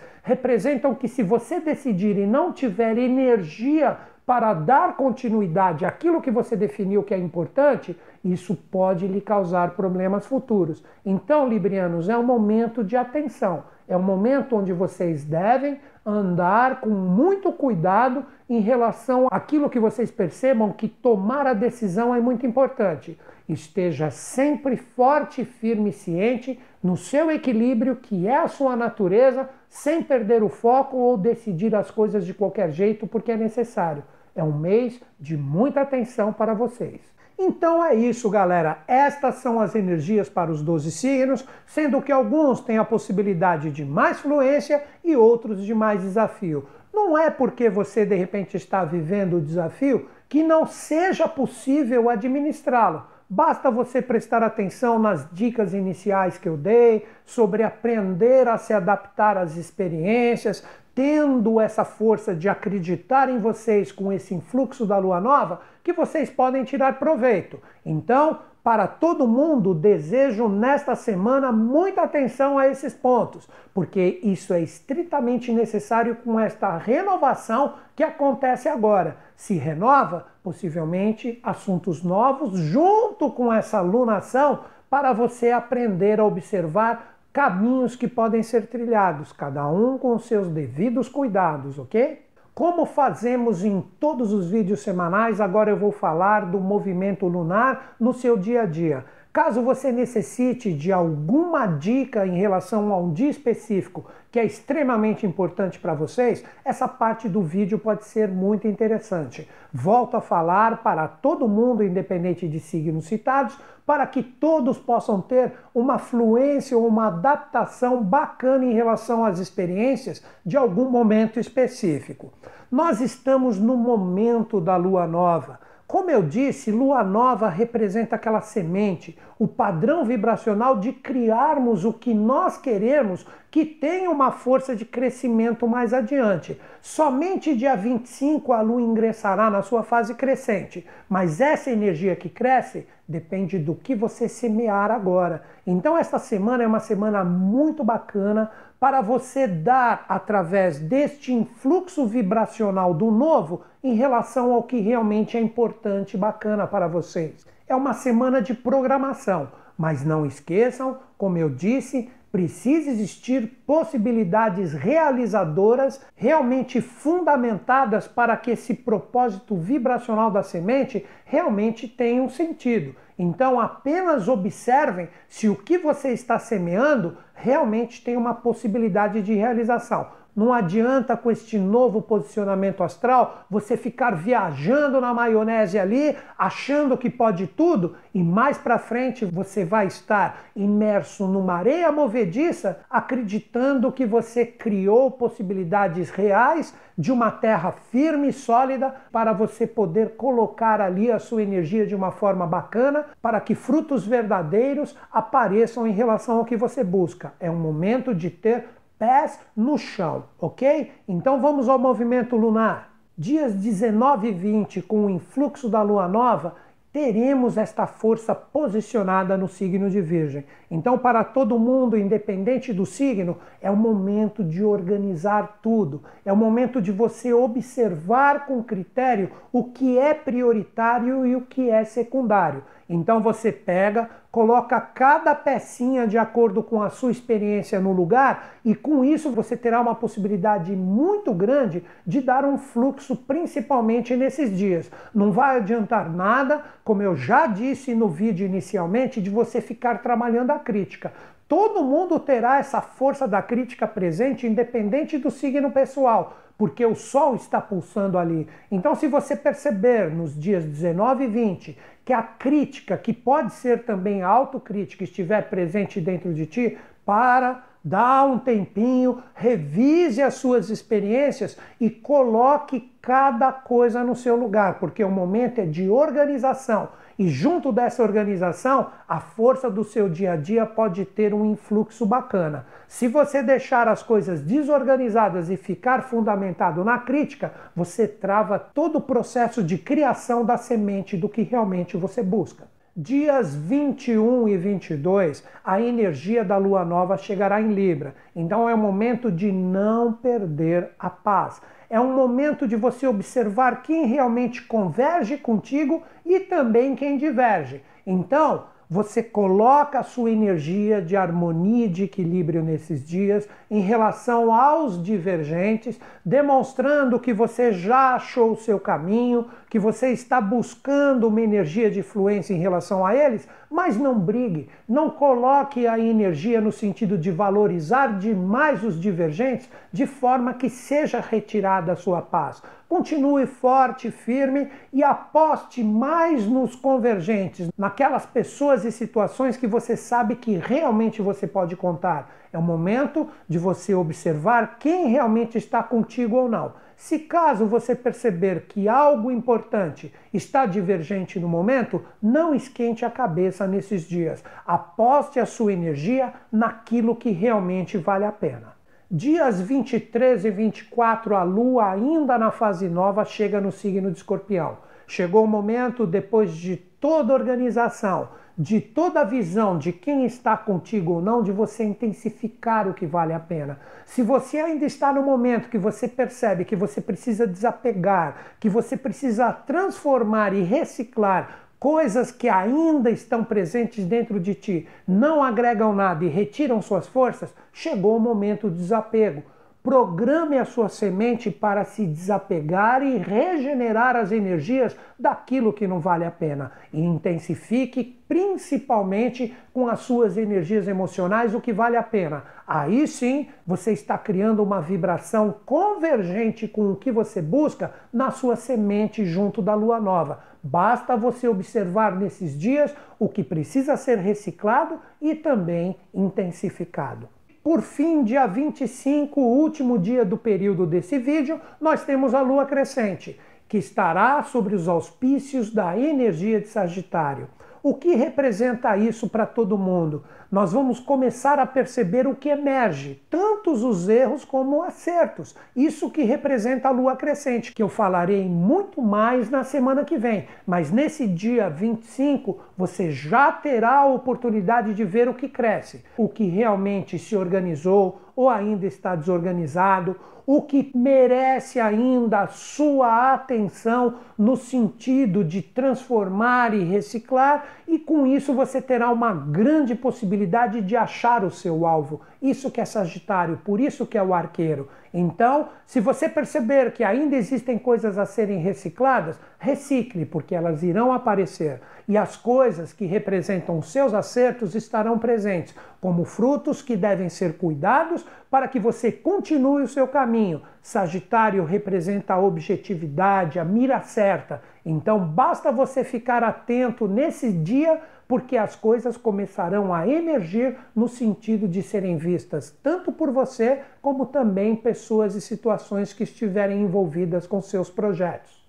representam 0.24 0.96
que 0.96 1.06
se 1.06 1.22
você 1.22 1.60
decidir 1.60 2.18
e 2.18 2.26
não 2.26 2.52
tiver 2.52 2.98
energia 2.98 3.96
para 4.28 4.52
dar 4.52 4.94
continuidade 4.94 5.86
àquilo 5.86 6.20
que 6.20 6.30
você 6.30 6.54
definiu 6.54 7.02
que 7.02 7.14
é 7.14 7.18
importante, 7.18 7.98
isso 8.22 8.54
pode 8.54 9.06
lhe 9.06 9.22
causar 9.22 9.70
problemas 9.70 10.26
futuros. 10.26 10.84
Então, 11.02 11.48
Librianos, 11.48 12.10
é 12.10 12.18
um 12.18 12.22
momento 12.22 12.84
de 12.84 12.94
atenção. 12.94 13.64
É 13.88 13.96
um 13.96 14.02
momento 14.02 14.54
onde 14.54 14.70
vocês 14.70 15.24
devem 15.24 15.80
andar 16.04 16.82
com 16.82 16.90
muito 16.90 17.50
cuidado 17.52 18.22
em 18.50 18.60
relação 18.60 19.28
àquilo 19.30 19.70
que 19.70 19.80
vocês 19.80 20.10
percebam 20.10 20.72
que 20.72 20.88
tomar 20.88 21.46
a 21.46 21.54
decisão 21.54 22.14
é 22.14 22.20
muito 22.20 22.44
importante. 22.44 23.18
Esteja 23.48 24.10
sempre 24.10 24.76
forte, 24.76 25.42
firme 25.42 25.88
e 25.88 25.94
ciente 25.94 26.60
no 26.82 26.98
seu 26.98 27.30
equilíbrio, 27.30 27.96
que 27.96 28.28
é 28.28 28.36
a 28.36 28.48
sua 28.48 28.76
natureza, 28.76 29.48
sem 29.70 30.02
perder 30.02 30.42
o 30.42 30.50
foco 30.50 30.98
ou 30.98 31.16
decidir 31.16 31.74
as 31.74 31.90
coisas 31.90 32.26
de 32.26 32.34
qualquer 32.34 32.70
jeito 32.70 33.06
porque 33.06 33.32
é 33.32 33.36
necessário. 33.38 34.02
É 34.38 34.44
um 34.44 34.56
mês 34.56 35.00
de 35.18 35.36
muita 35.36 35.80
atenção 35.80 36.32
para 36.32 36.54
vocês. 36.54 37.00
Então 37.36 37.84
é 37.84 37.92
isso, 37.92 38.30
galera. 38.30 38.78
Estas 38.86 39.34
são 39.36 39.58
as 39.58 39.74
energias 39.74 40.28
para 40.28 40.48
os 40.48 40.62
12 40.62 40.92
signos, 40.92 41.44
sendo 41.66 42.00
que 42.00 42.12
alguns 42.12 42.60
têm 42.60 42.78
a 42.78 42.84
possibilidade 42.84 43.72
de 43.72 43.84
mais 43.84 44.20
fluência 44.20 44.84
e 45.02 45.16
outros 45.16 45.64
de 45.66 45.74
mais 45.74 46.02
desafio. 46.02 46.68
Não 46.94 47.18
é 47.18 47.30
porque 47.30 47.68
você 47.68 48.06
de 48.06 48.14
repente 48.14 48.56
está 48.56 48.84
vivendo 48.84 49.38
o 49.38 49.40
desafio 49.40 50.08
que 50.28 50.44
não 50.44 50.64
seja 50.66 51.26
possível 51.26 52.08
administrá-lo. 52.08 53.06
Basta 53.28 53.72
você 53.72 54.00
prestar 54.00 54.44
atenção 54.44 55.00
nas 55.00 55.28
dicas 55.32 55.74
iniciais 55.74 56.38
que 56.38 56.48
eu 56.48 56.56
dei 56.56 57.06
sobre 57.26 57.64
aprender 57.64 58.46
a 58.46 58.56
se 58.56 58.72
adaptar 58.72 59.36
às 59.36 59.56
experiências, 59.56 60.64
tendo 60.98 61.60
essa 61.60 61.84
força 61.84 62.34
de 62.34 62.48
acreditar 62.48 63.28
em 63.30 63.38
vocês 63.38 63.92
com 63.92 64.12
esse 64.12 64.34
influxo 64.34 64.84
da 64.84 64.98
lua 64.98 65.20
nova, 65.20 65.60
que 65.84 65.92
vocês 65.92 66.28
podem 66.28 66.64
tirar 66.64 66.98
proveito. 66.98 67.62
Então, 67.86 68.40
para 68.64 68.88
todo 68.88 69.24
mundo, 69.24 69.76
desejo 69.76 70.48
nesta 70.48 70.96
semana 70.96 71.52
muita 71.52 72.02
atenção 72.02 72.58
a 72.58 72.66
esses 72.66 72.94
pontos, 72.94 73.48
porque 73.72 74.18
isso 74.24 74.52
é 74.52 74.60
estritamente 74.60 75.52
necessário 75.52 76.16
com 76.16 76.40
esta 76.40 76.76
renovação 76.76 77.74
que 77.94 78.02
acontece 78.02 78.68
agora. 78.68 79.18
Se 79.36 79.54
renova, 79.54 80.26
possivelmente 80.42 81.38
assuntos 81.44 82.02
novos 82.02 82.58
junto 82.58 83.30
com 83.30 83.52
essa 83.52 83.80
lunação 83.80 84.64
para 84.90 85.12
você 85.12 85.52
aprender 85.52 86.18
a 86.18 86.24
observar 86.24 87.17
caminhos 87.32 87.94
que 87.94 88.08
podem 88.08 88.42
ser 88.42 88.66
trilhados, 88.66 89.32
cada 89.32 89.68
um 89.68 89.98
com 89.98 90.18
seus 90.18 90.48
devidos 90.48 91.08
cuidados, 91.08 91.78
ok? 91.78 92.26
Como 92.54 92.84
fazemos 92.84 93.64
em 93.64 93.80
todos 94.00 94.32
os 94.32 94.50
vídeos 94.50 94.80
semanais, 94.80 95.40
agora 95.40 95.70
eu 95.70 95.76
vou 95.76 95.92
falar 95.92 96.46
do 96.46 96.58
movimento 96.58 97.28
lunar 97.28 97.94
no 98.00 98.12
seu 98.12 98.36
dia 98.36 98.62
a 98.62 98.66
dia. 98.66 99.04
Caso 99.32 99.62
você 99.62 99.92
necessite 99.92 100.72
de 100.72 100.90
alguma 100.90 101.66
dica 101.66 102.26
em 102.26 102.38
relação 102.38 102.92
a 102.92 102.98
um 102.98 103.12
dia 103.12 103.28
específico 103.28 104.06
que 104.30 104.38
é 104.38 104.44
extremamente 104.44 105.26
importante 105.26 105.78
para 105.78 105.94
vocês, 105.94 106.44
essa 106.64 106.86
parte 106.86 107.28
do 107.28 107.42
vídeo 107.42 107.78
pode 107.78 108.04
ser 108.04 108.28
muito 108.28 108.66
interessante. 108.66 109.48
Volto 109.72 110.16
a 110.16 110.20
falar 110.20 110.82
para 110.82 111.06
todo 111.08 111.48
mundo, 111.48 111.82
independente 111.82 112.48
de 112.48 112.58
signos 112.58 113.06
citados, 113.06 113.56
para 113.86 114.06
que 114.06 114.22
todos 114.22 114.78
possam 114.78 115.20
ter 115.20 115.52
uma 115.74 115.98
fluência 115.98 116.76
ou 116.76 116.86
uma 116.86 117.06
adaptação 117.06 118.02
bacana 118.02 118.64
em 118.64 118.74
relação 118.74 119.24
às 119.24 119.38
experiências 119.38 120.22
de 120.44 120.56
algum 120.56 120.90
momento 120.90 121.40
específico. 121.40 122.32
Nós 122.70 123.00
estamos 123.00 123.58
no 123.58 123.76
momento 123.76 124.60
da 124.60 124.76
lua 124.76 125.06
nova. 125.06 125.58
Como 125.88 126.10
eu 126.10 126.22
disse, 126.22 126.70
lua 126.70 127.02
nova 127.02 127.48
representa 127.48 128.14
aquela 128.14 128.42
semente, 128.42 129.16
o 129.38 129.48
padrão 129.48 130.04
vibracional 130.04 130.78
de 130.78 130.92
criarmos 130.92 131.82
o 131.82 131.94
que 131.94 132.12
nós 132.12 132.58
queremos 132.58 133.26
que 133.50 133.64
tenha 133.64 134.10
uma 134.10 134.30
força 134.30 134.76
de 134.76 134.84
crescimento 134.84 135.66
mais 135.66 135.94
adiante. 135.94 136.60
Somente 136.82 137.56
dia 137.56 137.74
25 137.74 138.52
a 138.52 138.60
lua 138.60 138.82
ingressará 138.82 139.48
na 139.48 139.62
sua 139.62 139.82
fase 139.82 140.14
crescente, 140.14 140.86
mas 141.08 141.40
essa 141.40 141.70
energia 141.70 142.14
que 142.14 142.28
cresce 142.28 142.86
depende 143.08 143.58
do 143.58 143.74
que 143.74 143.94
você 143.94 144.28
semear 144.28 144.90
agora. 144.90 145.42
Então, 145.66 145.96
esta 145.96 146.18
semana 146.18 146.62
é 146.62 146.66
uma 146.66 146.80
semana 146.80 147.24
muito 147.24 147.82
bacana 147.82 148.50
para 148.78 149.00
você 149.00 149.48
dar, 149.48 150.04
através 150.08 150.78
deste 150.78 151.32
influxo 151.32 152.06
vibracional 152.06 152.92
do 152.92 153.10
novo, 153.10 153.62
em 153.82 153.94
relação 153.94 154.52
ao 154.52 154.62
que 154.62 154.78
realmente 154.78 155.36
é 155.36 155.40
importante 155.40 156.14
e 156.14 156.20
bacana 156.20 156.66
para 156.66 156.86
vocês. 156.86 157.46
É 157.66 157.74
uma 157.74 157.94
semana 157.94 158.42
de 158.42 158.54
programação, 158.54 159.48
mas 159.76 160.04
não 160.04 160.26
esqueçam, 160.26 160.98
como 161.16 161.38
eu 161.38 161.48
disse, 161.48 162.10
precisa 162.38 162.88
existir 162.88 163.64
possibilidades 163.66 164.72
realizadoras 164.72 166.00
realmente 166.14 166.80
fundamentadas 166.80 168.06
para 168.06 168.36
que 168.36 168.52
esse 168.52 168.74
propósito 168.74 169.56
vibracional 169.56 170.30
da 170.30 170.44
semente 170.44 171.04
realmente 171.24 171.88
tenha 171.88 172.22
um 172.22 172.28
sentido. 172.28 172.94
Então 173.18 173.58
apenas 173.58 174.28
observem 174.28 175.08
se 175.28 175.48
o 175.48 175.56
que 175.56 175.78
você 175.78 176.12
está 176.12 176.38
semeando 176.38 177.16
realmente 177.34 178.04
tem 178.04 178.16
uma 178.16 178.34
possibilidade 178.34 179.20
de 179.20 179.34
realização. 179.34 180.06
Não 180.38 180.52
adianta 180.52 181.16
com 181.16 181.32
este 181.32 181.58
novo 181.58 182.00
posicionamento 182.00 182.84
astral 182.84 183.44
você 183.50 183.76
ficar 183.76 184.12
viajando 184.12 185.00
na 185.00 185.12
maionese 185.12 185.76
ali, 185.80 186.16
achando 186.38 186.96
que 186.96 187.10
pode 187.10 187.48
tudo 187.48 187.96
e 188.14 188.22
mais 188.22 188.56
para 188.56 188.78
frente 188.78 189.24
você 189.24 189.64
vai 189.64 189.88
estar 189.88 190.44
imerso 190.54 191.26
numa 191.26 191.54
areia 191.54 191.90
movediça, 191.90 192.78
acreditando 192.88 193.90
que 193.90 194.06
você 194.06 194.46
criou 194.46 195.10
possibilidades 195.10 196.08
reais 196.08 196.72
de 196.96 197.10
uma 197.10 197.32
terra 197.32 197.72
firme 197.72 198.28
e 198.28 198.32
sólida 198.32 198.94
para 199.10 199.32
você 199.32 199.66
poder 199.66 200.16
colocar 200.16 200.80
ali 200.80 201.10
a 201.10 201.18
sua 201.18 201.42
energia 201.42 201.84
de 201.84 201.96
uma 201.96 202.12
forma 202.12 202.46
bacana 202.46 203.06
para 203.20 203.40
que 203.40 203.56
frutos 203.56 204.06
verdadeiros 204.06 204.96
apareçam 205.12 205.84
em 205.84 205.92
relação 205.92 206.38
ao 206.38 206.44
que 206.44 206.56
você 206.56 206.84
busca. 206.84 207.32
É 207.40 207.50
um 207.50 207.58
momento 207.58 208.14
de 208.14 208.30
ter 208.30 208.77
pés 208.98 209.38
no 209.56 209.78
chão, 209.78 210.24
ok? 210.38 210.90
Então 211.06 211.40
vamos 211.40 211.68
ao 211.68 211.78
movimento 211.78 212.36
lunar. 212.36 212.94
Dias 213.16 213.54
19 213.54 214.28
e 214.28 214.32
20, 214.32 214.82
com 214.82 215.06
o 215.06 215.10
influxo 215.10 215.68
da 215.68 215.82
lua 215.82 216.06
nova, 216.06 216.54
teremos 216.92 217.58
esta 217.58 217.86
força 217.86 218.34
posicionada 218.34 219.36
no 219.36 219.46
signo 219.46 219.90
de 219.90 220.00
Virgem. 220.00 220.44
Então, 220.70 220.98
para 220.98 221.22
todo 221.22 221.58
mundo, 221.58 221.98
independente 221.98 222.72
do 222.72 222.86
signo, 222.86 223.36
é 223.60 223.70
o 223.70 223.76
momento 223.76 224.42
de 224.42 224.64
organizar 224.64 225.58
tudo. 225.62 226.02
É 226.24 226.32
o 226.32 226.36
momento 226.36 226.80
de 226.80 226.90
você 226.90 227.32
observar 227.32 228.46
com 228.46 228.62
critério 228.62 229.30
o 229.52 229.64
que 229.64 229.98
é 229.98 230.14
prioritário 230.14 231.26
e 231.26 231.36
o 231.36 231.42
que 231.42 231.68
é 231.68 231.84
secundário. 231.84 232.64
Então 232.88 233.20
você 233.20 233.52
pega, 233.52 234.08
coloca 234.32 234.80
cada 234.80 235.34
pecinha 235.34 236.06
de 236.06 236.16
acordo 236.16 236.62
com 236.62 236.80
a 236.80 236.88
sua 236.88 237.10
experiência 237.10 237.78
no 237.78 237.92
lugar 237.92 238.54
e 238.64 238.74
com 238.74 239.04
isso 239.04 239.30
você 239.30 239.56
terá 239.56 239.78
uma 239.80 239.94
possibilidade 239.94 240.74
muito 240.74 241.34
grande 241.34 241.84
de 242.06 242.22
dar 242.22 242.46
um 242.46 242.56
fluxo, 242.56 243.14
principalmente 243.14 244.16
nesses 244.16 244.56
dias. 244.56 244.90
Não 245.14 245.30
vai 245.30 245.58
adiantar 245.58 246.10
nada, 246.10 246.64
como 246.82 247.02
eu 247.02 247.14
já 247.14 247.46
disse 247.46 247.94
no 247.94 248.08
vídeo 248.08 248.46
inicialmente, 248.46 249.20
de 249.20 249.28
você 249.28 249.60
ficar 249.60 250.00
trabalhando 250.00 250.50
a 250.50 250.58
crítica. 250.58 251.12
Todo 251.46 251.82
mundo 251.82 252.18
terá 252.20 252.58
essa 252.58 252.80
força 252.80 253.26
da 253.26 253.40
crítica 253.40 253.86
presente, 253.86 254.46
independente 254.46 255.16
do 255.16 255.30
signo 255.30 255.70
pessoal, 255.70 256.36
porque 256.58 256.84
o 256.84 256.94
Sol 256.94 257.36
está 257.36 257.58
pulsando 257.58 258.18
ali. 258.18 258.46
Então, 258.70 258.94
se 258.94 259.06
você 259.06 259.34
perceber 259.34 260.10
nos 260.10 260.38
dias 260.38 260.62
19 260.64 261.24
e 261.24 261.26
20 261.26 261.78
que 262.08 262.12
a 262.14 262.22
crítica, 262.22 262.96
que 262.96 263.12
pode 263.12 263.52
ser 263.52 263.84
também 263.84 264.22
autocrítica, 264.22 265.04
estiver 265.04 265.50
presente 265.50 266.00
dentro 266.00 266.32
de 266.32 266.46
ti, 266.46 266.78
para, 267.04 267.66
dá 267.84 268.24
um 268.24 268.38
tempinho, 268.38 269.22
revise 269.34 270.22
as 270.22 270.36
suas 270.36 270.70
experiências 270.70 271.58
e 271.78 271.90
coloque 271.90 272.90
cada 273.02 273.52
coisa 273.52 274.02
no 274.02 274.16
seu 274.16 274.36
lugar, 274.36 274.78
porque 274.78 275.04
o 275.04 275.10
momento 275.10 275.58
é 275.58 275.66
de 275.66 275.90
organização. 275.90 276.88
E 277.18 277.28
junto 277.28 277.72
dessa 277.72 278.00
organização, 278.00 278.92
a 279.08 279.18
força 279.18 279.68
do 279.68 279.82
seu 279.82 280.08
dia 280.08 280.34
a 280.34 280.36
dia 280.36 280.64
pode 280.64 281.04
ter 281.04 281.34
um 281.34 281.44
influxo 281.44 282.06
bacana. 282.06 282.64
Se 282.86 283.08
você 283.08 283.42
deixar 283.42 283.88
as 283.88 284.04
coisas 284.04 284.40
desorganizadas 284.40 285.50
e 285.50 285.56
ficar 285.56 286.04
fundamentado 286.04 286.84
na 286.84 286.96
crítica, 286.98 287.52
você 287.74 288.06
trava 288.06 288.56
todo 288.56 288.98
o 288.98 289.00
processo 289.00 289.64
de 289.64 289.76
criação 289.76 290.44
da 290.44 290.56
semente 290.56 291.16
do 291.16 291.28
que 291.28 291.42
realmente 291.42 291.96
você 291.96 292.22
busca. 292.22 292.68
Dias 293.00 293.54
21 293.54 294.48
e 294.48 294.56
22, 294.56 295.44
a 295.64 295.80
energia 295.80 296.44
da 296.44 296.56
lua 296.56 296.84
nova 296.84 297.16
chegará 297.16 297.62
em 297.62 297.72
Libra. 297.72 298.12
Então 298.34 298.68
é 298.68 298.74
o 298.74 298.78
momento 298.78 299.30
de 299.30 299.52
não 299.52 300.12
perder 300.12 300.90
a 300.98 301.08
paz. 301.08 301.62
É 301.88 302.00
um 302.00 302.12
momento 302.12 302.66
de 302.66 302.74
você 302.74 303.06
observar 303.06 303.82
quem 303.82 304.06
realmente 304.06 304.62
converge 304.64 305.36
contigo 305.36 306.02
e 306.26 306.40
também 306.40 306.96
quem 306.96 307.16
diverge. 307.16 307.82
Então, 308.04 308.64
você 308.90 309.22
coloca 309.22 309.98
a 309.98 310.02
sua 310.02 310.30
energia 310.30 311.02
de 311.02 311.14
harmonia 311.14 311.84
e 311.84 311.90
de 311.90 312.04
equilíbrio 312.04 312.62
nesses 312.62 313.04
dias 313.04 313.46
em 313.70 313.80
relação 313.80 314.52
aos 314.52 315.02
divergentes, 315.02 316.00
demonstrando 316.24 317.20
que 317.20 317.34
você 317.34 317.70
já 317.70 318.14
achou 318.14 318.52
o 318.52 318.56
seu 318.56 318.80
caminho, 318.80 319.46
que 319.68 319.78
você 319.78 320.10
está 320.10 320.40
buscando 320.40 321.28
uma 321.28 321.40
energia 321.40 321.90
de 321.90 322.02
fluência 322.02 322.54
em 322.54 322.58
relação 322.58 323.04
a 323.04 323.14
eles, 323.14 323.48
mas 323.70 323.96
não 323.96 324.18
brigue, 324.18 324.68
não 324.88 325.10
coloque 325.10 325.86
a 325.86 325.98
energia 325.98 326.60
no 326.60 326.72
sentido 326.72 327.18
de 327.18 327.30
valorizar 327.30 328.18
demais 328.18 328.82
os 328.82 328.98
divergentes 329.00 329.68
de 329.92 330.06
forma 330.06 330.54
que 330.54 330.70
seja 330.70 331.20
retirada 331.20 331.92
a 331.92 331.96
sua 331.96 332.22
paz. 332.22 332.62
Continue 332.88 333.44
forte, 333.44 334.10
firme 334.10 334.70
e 334.90 335.02
aposte 335.02 335.84
mais 335.84 336.46
nos 336.46 336.74
convergentes, 336.74 337.68
naquelas 337.76 338.24
pessoas 338.24 338.82
e 338.86 338.90
situações 338.90 339.58
que 339.58 339.66
você 339.66 339.94
sabe 339.94 340.36
que 340.36 340.56
realmente 340.56 341.20
você 341.20 341.46
pode 341.46 341.76
contar. 341.76 342.30
É 342.50 342.56
o 342.56 342.62
momento 342.62 343.28
de 343.46 343.58
você 343.58 343.94
observar 343.94 344.78
quem 344.78 345.08
realmente 345.08 345.58
está 345.58 345.82
contigo 345.82 346.36
ou 346.36 346.48
não. 346.48 346.72
Se 346.98 347.20
caso 347.20 347.64
você 347.64 347.94
perceber 347.94 348.62
que 348.62 348.88
algo 348.88 349.30
importante 349.30 350.12
está 350.34 350.66
divergente 350.66 351.38
no 351.38 351.48
momento, 351.48 352.04
não 352.20 352.52
esquente 352.52 353.04
a 353.04 353.10
cabeça 353.10 353.68
nesses 353.68 354.02
dias. 354.02 354.42
Aposte 354.66 355.38
a 355.38 355.46
sua 355.46 355.72
energia 355.72 356.34
naquilo 356.50 357.14
que 357.14 357.30
realmente 357.30 357.96
vale 357.96 358.24
a 358.24 358.32
pena. 358.32 358.76
Dias 359.08 359.60
23 359.60 360.44
e 360.44 360.50
24, 360.50 361.36
a 361.36 361.44
Lua, 361.44 361.88
ainda 361.88 362.36
na 362.36 362.50
fase 362.50 362.88
nova, 362.88 363.24
chega 363.24 363.60
no 363.60 363.70
signo 363.70 364.10
de 364.10 364.16
Escorpião. 364.16 364.78
Chegou 365.06 365.44
o 365.44 365.48
momento, 365.48 366.04
depois 366.04 366.52
de 366.52 366.76
toda 366.76 367.32
organização, 367.32 368.30
de 368.58 368.80
toda 368.80 369.20
a 369.20 369.24
visão 369.24 369.78
de 369.78 369.92
quem 369.92 370.24
está 370.24 370.56
contigo 370.56 371.12
ou 371.12 371.22
não, 371.22 371.44
de 371.44 371.52
você 371.52 371.84
intensificar 371.84 372.88
o 372.88 372.94
que 372.94 373.06
vale 373.06 373.32
a 373.32 373.38
pena. 373.38 373.78
Se 374.04 374.20
você 374.20 374.58
ainda 374.58 374.84
está 374.84 375.12
no 375.12 375.22
momento 375.22 375.68
que 375.68 375.78
você 375.78 376.08
percebe 376.08 376.64
que 376.64 376.74
você 376.74 377.00
precisa 377.00 377.46
desapegar, 377.46 378.56
que 378.58 378.68
você 378.68 378.96
precisa 378.96 379.52
transformar 379.52 380.52
e 380.52 380.62
reciclar 380.62 381.68
coisas 381.78 382.32
que 382.32 382.48
ainda 382.48 383.08
estão 383.08 383.44
presentes 383.44 384.04
dentro 384.04 384.40
de 384.40 384.56
ti, 384.56 384.88
não 385.06 385.40
agregam 385.40 385.94
nada 385.94 386.24
e 386.24 386.28
retiram 386.28 386.82
suas 386.82 387.06
forças, 387.06 387.54
chegou 387.72 388.16
o 388.16 388.20
momento 388.20 388.68
do 388.68 388.76
desapego. 388.76 389.44
Programe 389.82 390.58
a 390.58 390.64
sua 390.64 390.88
semente 390.88 391.50
para 391.50 391.84
se 391.84 392.04
desapegar 392.04 393.00
e 393.02 393.16
regenerar 393.16 394.16
as 394.16 394.32
energias 394.32 394.96
daquilo 395.18 395.72
que 395.72 395.86
não 395.86 396.00
vale 396.00 396.24
a 396.24 396.30
pena. 396.30 396.72
E 396.92 397.00
intensifique 397.00 398.18
principalmente 398.28 399.56
com 399.72 399.88
as 399.88 400.00
suas 400.00 400.36
energias 400.36 400.88
emocionais 400.88 401.54
o 401.54 401.60
que 401.60 401.72
vale 401.72 401.96
a 401.96 402.02
pena. 402.02 402.42
Aí 402.66 403.06
sim 403.06 403.48
você 403.66 403.92
está 403.92 404.18
criando 404.18 404.62
uma 404.62 404.80
vibração 404.80 405.54
convergente 405.64 406.66
com 406.66 406.90
o 406.90 406.96
que 406.96 407.12
você 407.12 407.40
busca 407.40 407.92
na 408.12 408.30
sua 408.30 408.56
semente 408.56 409.24
junto 409.24 409.62
da 409.62 409.74
lua 409.74 410.00
nova. 410.00 410.40
Basta 410.62 411.16
você 411.16 411.46
observar 411.46 412.16
nesses 412.16 412.58
dias 412.58 412.94
o 413.18 413.28
que 413.28 413.44
precisa 413.44 413.96
ser 413.96 414.18
reciclado 414.18 415.00
e 415.22 415.34
também 415.36 415.96
intensificado. 416.12 417.37
Por 417.62 417.82
fim, 417.82 418.22
dia 418.22 418.46
25, 418.46 419.40
o 419.40 419.58
último 419.58 419.98
dia 419.98 420.24
do 420.24 420.36
período 420.36 420.86
desse 420.86 421.18
vídeo, 421.18 421.60
nós 421.80 422.04
temos 422.04 422.34
a 422.34 422.40
lua 422.40 422.64
crescente, 422.64 423.38
que 423.68 423.76
estará 423.78 424.42
sobre 424.42 424.74
os 424.74 424.88
auspícios 424.88 425.70
da 425.70 425.98
energia 425.98 426.60
de 426.60 426.68
Sagitário. 426.68 427.48
O 427.82 427.94
que 427.94 428.14
representa 428.14 428.96
isso 428.96 429.28
para 429.28 429.46
todo 429.46 429.78
mundo? 429.78 430.24
Nós 430.50 430.72
vamos 430.72 430.98
começar 430.98 431.58
a 431.58 431.66
perceber 431.66 432.26
o 432.26 432.34
que 432.34 432.48
emerge, 432.48 433.20
tantos 433.28 433.84
os 433.84 434.08
erros 434.08 434.46
como 434.46 434.82
acertos. 434.82 435.54
Isso 435.76 436.10
que 436.10 436.22
representa 436.22 436.88
a 436.88 436.90
lua 436.90 437.14
crescente, 437.16 437.74
que 437.74 437.82
eu 437.82 437.88
falarei 437.90 438.48
muito 438.48 439.02
mais 439.02 439.50
na 439.50 439.62
semana 439.62 440.06
que 440.06 440.16
vem. 440.16 440.46
Mas 440.66 440.90
nesse 440.90 441.26
dia 441.26 441.68
25, 441.68 442.58
você 442.78 443.10
já 443.10 443.52
terá 443.52 443.98
a 443.98 444.06
oportunidade 444.06 444.94
de 444.94 445.04
ver 445.04 445.28
o 445.28 445.34
que 445.34 445.50
cresce, 445.50 446.02
o 446.16 446.30
que 446.30 446.44
realmente 446.44 447.18
se 447.18 447.36
organizou 447.36 448.22
ou 448.34 448.48
ainda 448.48 448.86
está 448.86 449.14
desorganizado, 449.14 450.16
o 450.46 450.62
que 450.62 450.90
merece 450.94 451.78
ainda 451.78 452.40
a 452.40 452.46
sua 452.46 453.34
atenção 453.34 454.14
no 454.38 454.56
sentido 454.56 455.44
de 455.44 455.60
transformar 455.60 456.72
e 456.72 456.82
reciclar, 456.84 457.66
e 457.86 457.98
com 457.98 458.26
isso 458.26 458.54
você 458.54 458.80
terá 458.80 459.10
uma 459.10 459.34
grande 459.34 459.94
possibilidade 459.94 460.37
de 460.46 460.96
achar 460.96 461.44
o 461.44 461.50
seu 461.50 461.86
alvo. 461.86 462.20
Isso 462.40 462.70
que 462.70 462.80
é 462.80 462.84
Sagitário, 462.84 463.60
por 463.64 463.80
isso 463.80 464.06
que 464.06 464.16
é 464.16 464.22
o 464.22 464.34
arqueiro. 464.34 464.88
Então, 465.12 465.68
se 465.86 466.00
você 466.00 466.28
perceber 466.28 466.92
que 466.92 467.02
ainda 467.02 467.34
existem 467.34 467.78
coisas 467.78 468.18
a 468.18 468.26
serem 468.26 468.58
recicladas, 468.58 469.38
recicle, 469.58 470.24
porque 470.26 470.54
elas 470.54 470.82
irão 470.82 471.12
aparecer. 471.12 471.80
E 472.06 472.16
as 472.16 472.36
coisas 472.36 472.92
que 472.92 473.06
representam 473.06 473.82
seus 473.82 474.14
acertos 474.14 474.74
estarão 474.74 475.18
presentes, 475.18 475.74
como 476.00 476.24
frutos 476.24 476.80
que 476.80 476.96
devem 476.96 477.28
ser 477.28 477.56
cuidados 477.58 478.24
para 478.50 478.68
que 478.68 478.78
você 478.78 479.10
continue 479.10 479.82
o 479.82 479.88
seu 479.88 480.06
caminho. 480.06 480.62
Sagitário 480.80 481.64
representa 481.64 482.34
a 482.34 482.40
objetividade, 482.40 483.58
a 483.58 483.64
mira 483.64 484.00
certa. 484.00 484.62
Então, 484.84 485.18
basta 485.18 485.70
você 485.72 486.04
ficar 486.04 486.42
atento 486.42 487.06
nesse 487.06 487.52
dia 487.52 488.00
porque 488.28 488.58
as 488.58 488.76
coisas 488.76 489.16
começarão 489.16 489.92
a 489.92 490.06
emergir 490.06 490.76
no 490.94 491.08
sentido 491.08 491.66
de 491.66 491.82
serem 491.82 492.18
vistas 492.18 492.76
tanto 492.82 493.10
por 493.10 493.30
você 493.30 493.80
como 494.02 494.26
também 494.26 494.76
pessoas 494.76 495.34
e 495.34 495.40
situações 495.40 496.12
que 496.12 496.24
estiverem 496.24 496.82
envolvidas 496.82 497.46
com 497.46 497.62
seus 497.62 497.88
projetos. 497.88 498.68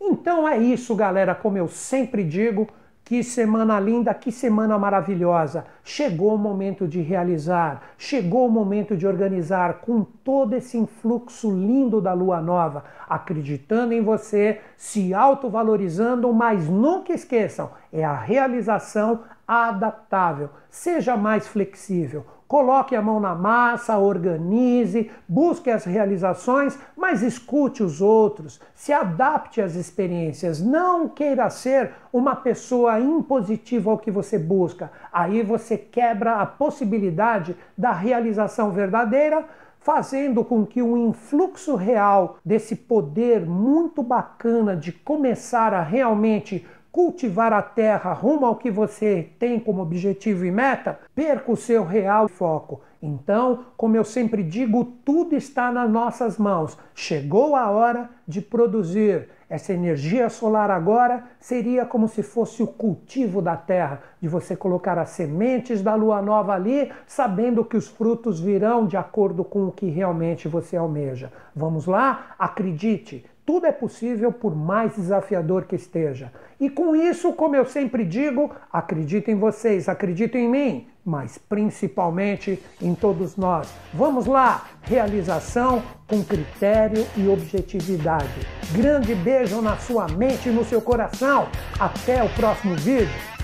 Então 0.00 0.48
é 0.48 0.56
isso, 0.56 0.94
galera, 0.94 1.34
como 1.34 1.58
eu 1.58 1.68
sempre 1.68 2.22
digo, 2.24 2.68
que 3.10 3.24
semana 3.24 3.80
linda, 3.80 4.14
que 4.14 4.30
semana 4.30 4.78
maravilhosa. 4.78 5.64
Chegou 5.82 6.32
o 6.32 6.38
momento 6.38 6.86
de 6.86 7.00
realizar, 7.00 7.82
chegou 7.98 8.46
o 8.46 8.50
momento 8.52 8.96
de 8.96 9.04
organizar 9.04 9.80
com 9.80 10.04
todo 10.04 10.54
esse 10.54 10.78
influxo 10.78 11.50
lindo 11.50 12.00
da 12.00 12.12
lua 12.12 12.40
nova, 12.40 12.84
acreditando 13.08 13.92
em 13.92 14.00
você, 14.00 14.60
se 14.76 15.12
autovalorizando, 15.12 16.32
mas 16.32 16.68
nunca 16.68 17.12
esqueçam, 17.12 17.72
é 17.92 18.04
a 18.04 18.14
realização 18.14 19.24
adaptável. 19.44 20.50
Seja 20.70 21.16
mais 21.16 21.48
flexível. 21.48 22.24
Coloque 22.50 22.96
a 22.96 23.00
mão 23.00 23.20
na 23.20 23.32
massa, 23.32 23.96
organize, 23.96 25.08
busque 25.28 25.70
as 25.70 25.84
realizações, 25.84 26.76
mas 26.96 27.22
escute 27.22 27.80
os 27.80 28.00
outros, 28.00 28.60
se 28.74 28.92
adapte 28.92 29.60
às 29.62 29.76
experiências. 29.76 30.60
Não 30.60 31.08
queira 31.08 31.48
ser 31.48 31.92
uma 32.12 32.34
pessoa 32.34 32.98
impositiva 32.98 33.92
ao 33.92 33.98
que 33.98 34.10
você 34.10 34.36
busca. 34.36 34.90
Aí 35.12 35.44
você 35.44 35.78
quebra 35.78 36.40
a 36.40 36.44
possibilidade 36.44 37.56
da 37.78 37.92
realização 37.92 38.72
verdadeira 38.72 39.44
fazendo 39.78 40.44
com 40.44 40.66
que 40.66 40.82
o 40.82 40.96
influxo 40.96 41.76
real 41.76 42.38
desse 42.44 42.74
poder 42.74 43.46
muito 43.46 44.02
bacana 44.02 44.76
de 44.76 44.90
começar 44.90 45.72
a 45.72 45.82
realmente 45.82 46.66
cultivar 46.92 47.52
a 47.52 47.62
terra 47.62 48.12
rumo 48.12 48.46
ao 48.46 48.56
que 48.56 48.70
você 48.70 49.30
tem 49.38 49.58
como 49.60 49.82
objetivo 49.82 50.44
e 50.44 50.50
meta, 50.50 50.98
perca 51.14 51.52
o 51.52 51.56
seu 51.56 51.84
real 51.84 52.28
foco. 52.28 52.80
Então, 53.02 53.64
como 53.76 53.96
eu 53.96 54.04
sempre 54.04 54.42
digo, 54.42 54.84
tudo 55.04 55.34
está 55.34 55.72
nas 55.72 55.90
nossas 55.90 56.36
mãos. 56.36 56.76
Chegou 56.94 57.56
a 57.56 57.70
hora 57.70 58.10
de 58.26 58.42
produzir. 58.42 59.28
Essa 59.48 59.72
energia 59.72 60.28
solar 60.28 60.70
agora 60.70 61.24
seria 61.40 61.84
como 61.84 62.06
se 62.06 62.22
fosse 62.22 62.62
o 62.62 62.68
cultivo 62.68 63.42
da 63.42 63.56
terra, 63.56 64.00
de 64.20 64.28
você 64.28 64.54
colocar 64.54 64.96
as 64.96 65.10
sementes 65.10 65.82
da 65.82 65.94
lua 65.96 66.22
nova 66.22 66.52
ali, 66.52 66.92
sabendo 67.04 67.64
que 67.64 67.76
os 67.76 67.88
frutos 67.88 68.38
virão 68.38 68.86
de 68.86 68.96
acordo 68.96 69.42
com 69.42 69.66
o 69.66 69.72
que 69.72 69.88
realmente 69.88 70.46
você 70.46 70.76
almeja. 70.76 71.32
Vamos 71.56 71.86
lá? 71.86 72.36
Acredite, 72.38 73.24
tudo 73.50 73.66
é 73.66 73.72
possível 73.72 74.30
por 74.30 74.54
mais 74.54 74.94
desafiador 74.94 75.64
que 75.64 75.74
esteja. 75.74 76.30
E 76.60 76.70
com 76.70 76.94
isso, 76.94 77.32
como 77.32 77.56
eu 77.56 77.64
sempre 77.64 78.04
digo, 78.04 78.52
acredito 78.72 79.28
em 79.28 79.34
vocês, 79.34 79.88
acredito 79.88 80.38
em 80.38 80.48
mim, 80.48 80.86
mas 81.04 81.36
principalmente 81.36 82.62
em 82.80 82.94
todos 82.94 83.36
nós. 83.36 83.68
Vamos 83.92 84.26
lá! 84.26 84.68
Realização 84.82 85.82
com 86.06 86.22
critério 86.22 87.04
e 87.16 87.26
objetividade. 87.26 88.46
Grande 88.72 89.16
beijo 89.16 89.60
na 89.60 89.76
sua 89.78 90.06
mente 90.06 90.48
e 90.48 90.52
no 90.52 90.64
seu 90.64 90.80
coração. 90.80 91.48
Até 91.80 92.22
o 92.22 92.28
próximo 92.28 92.76
vídeo. 92.76 93.39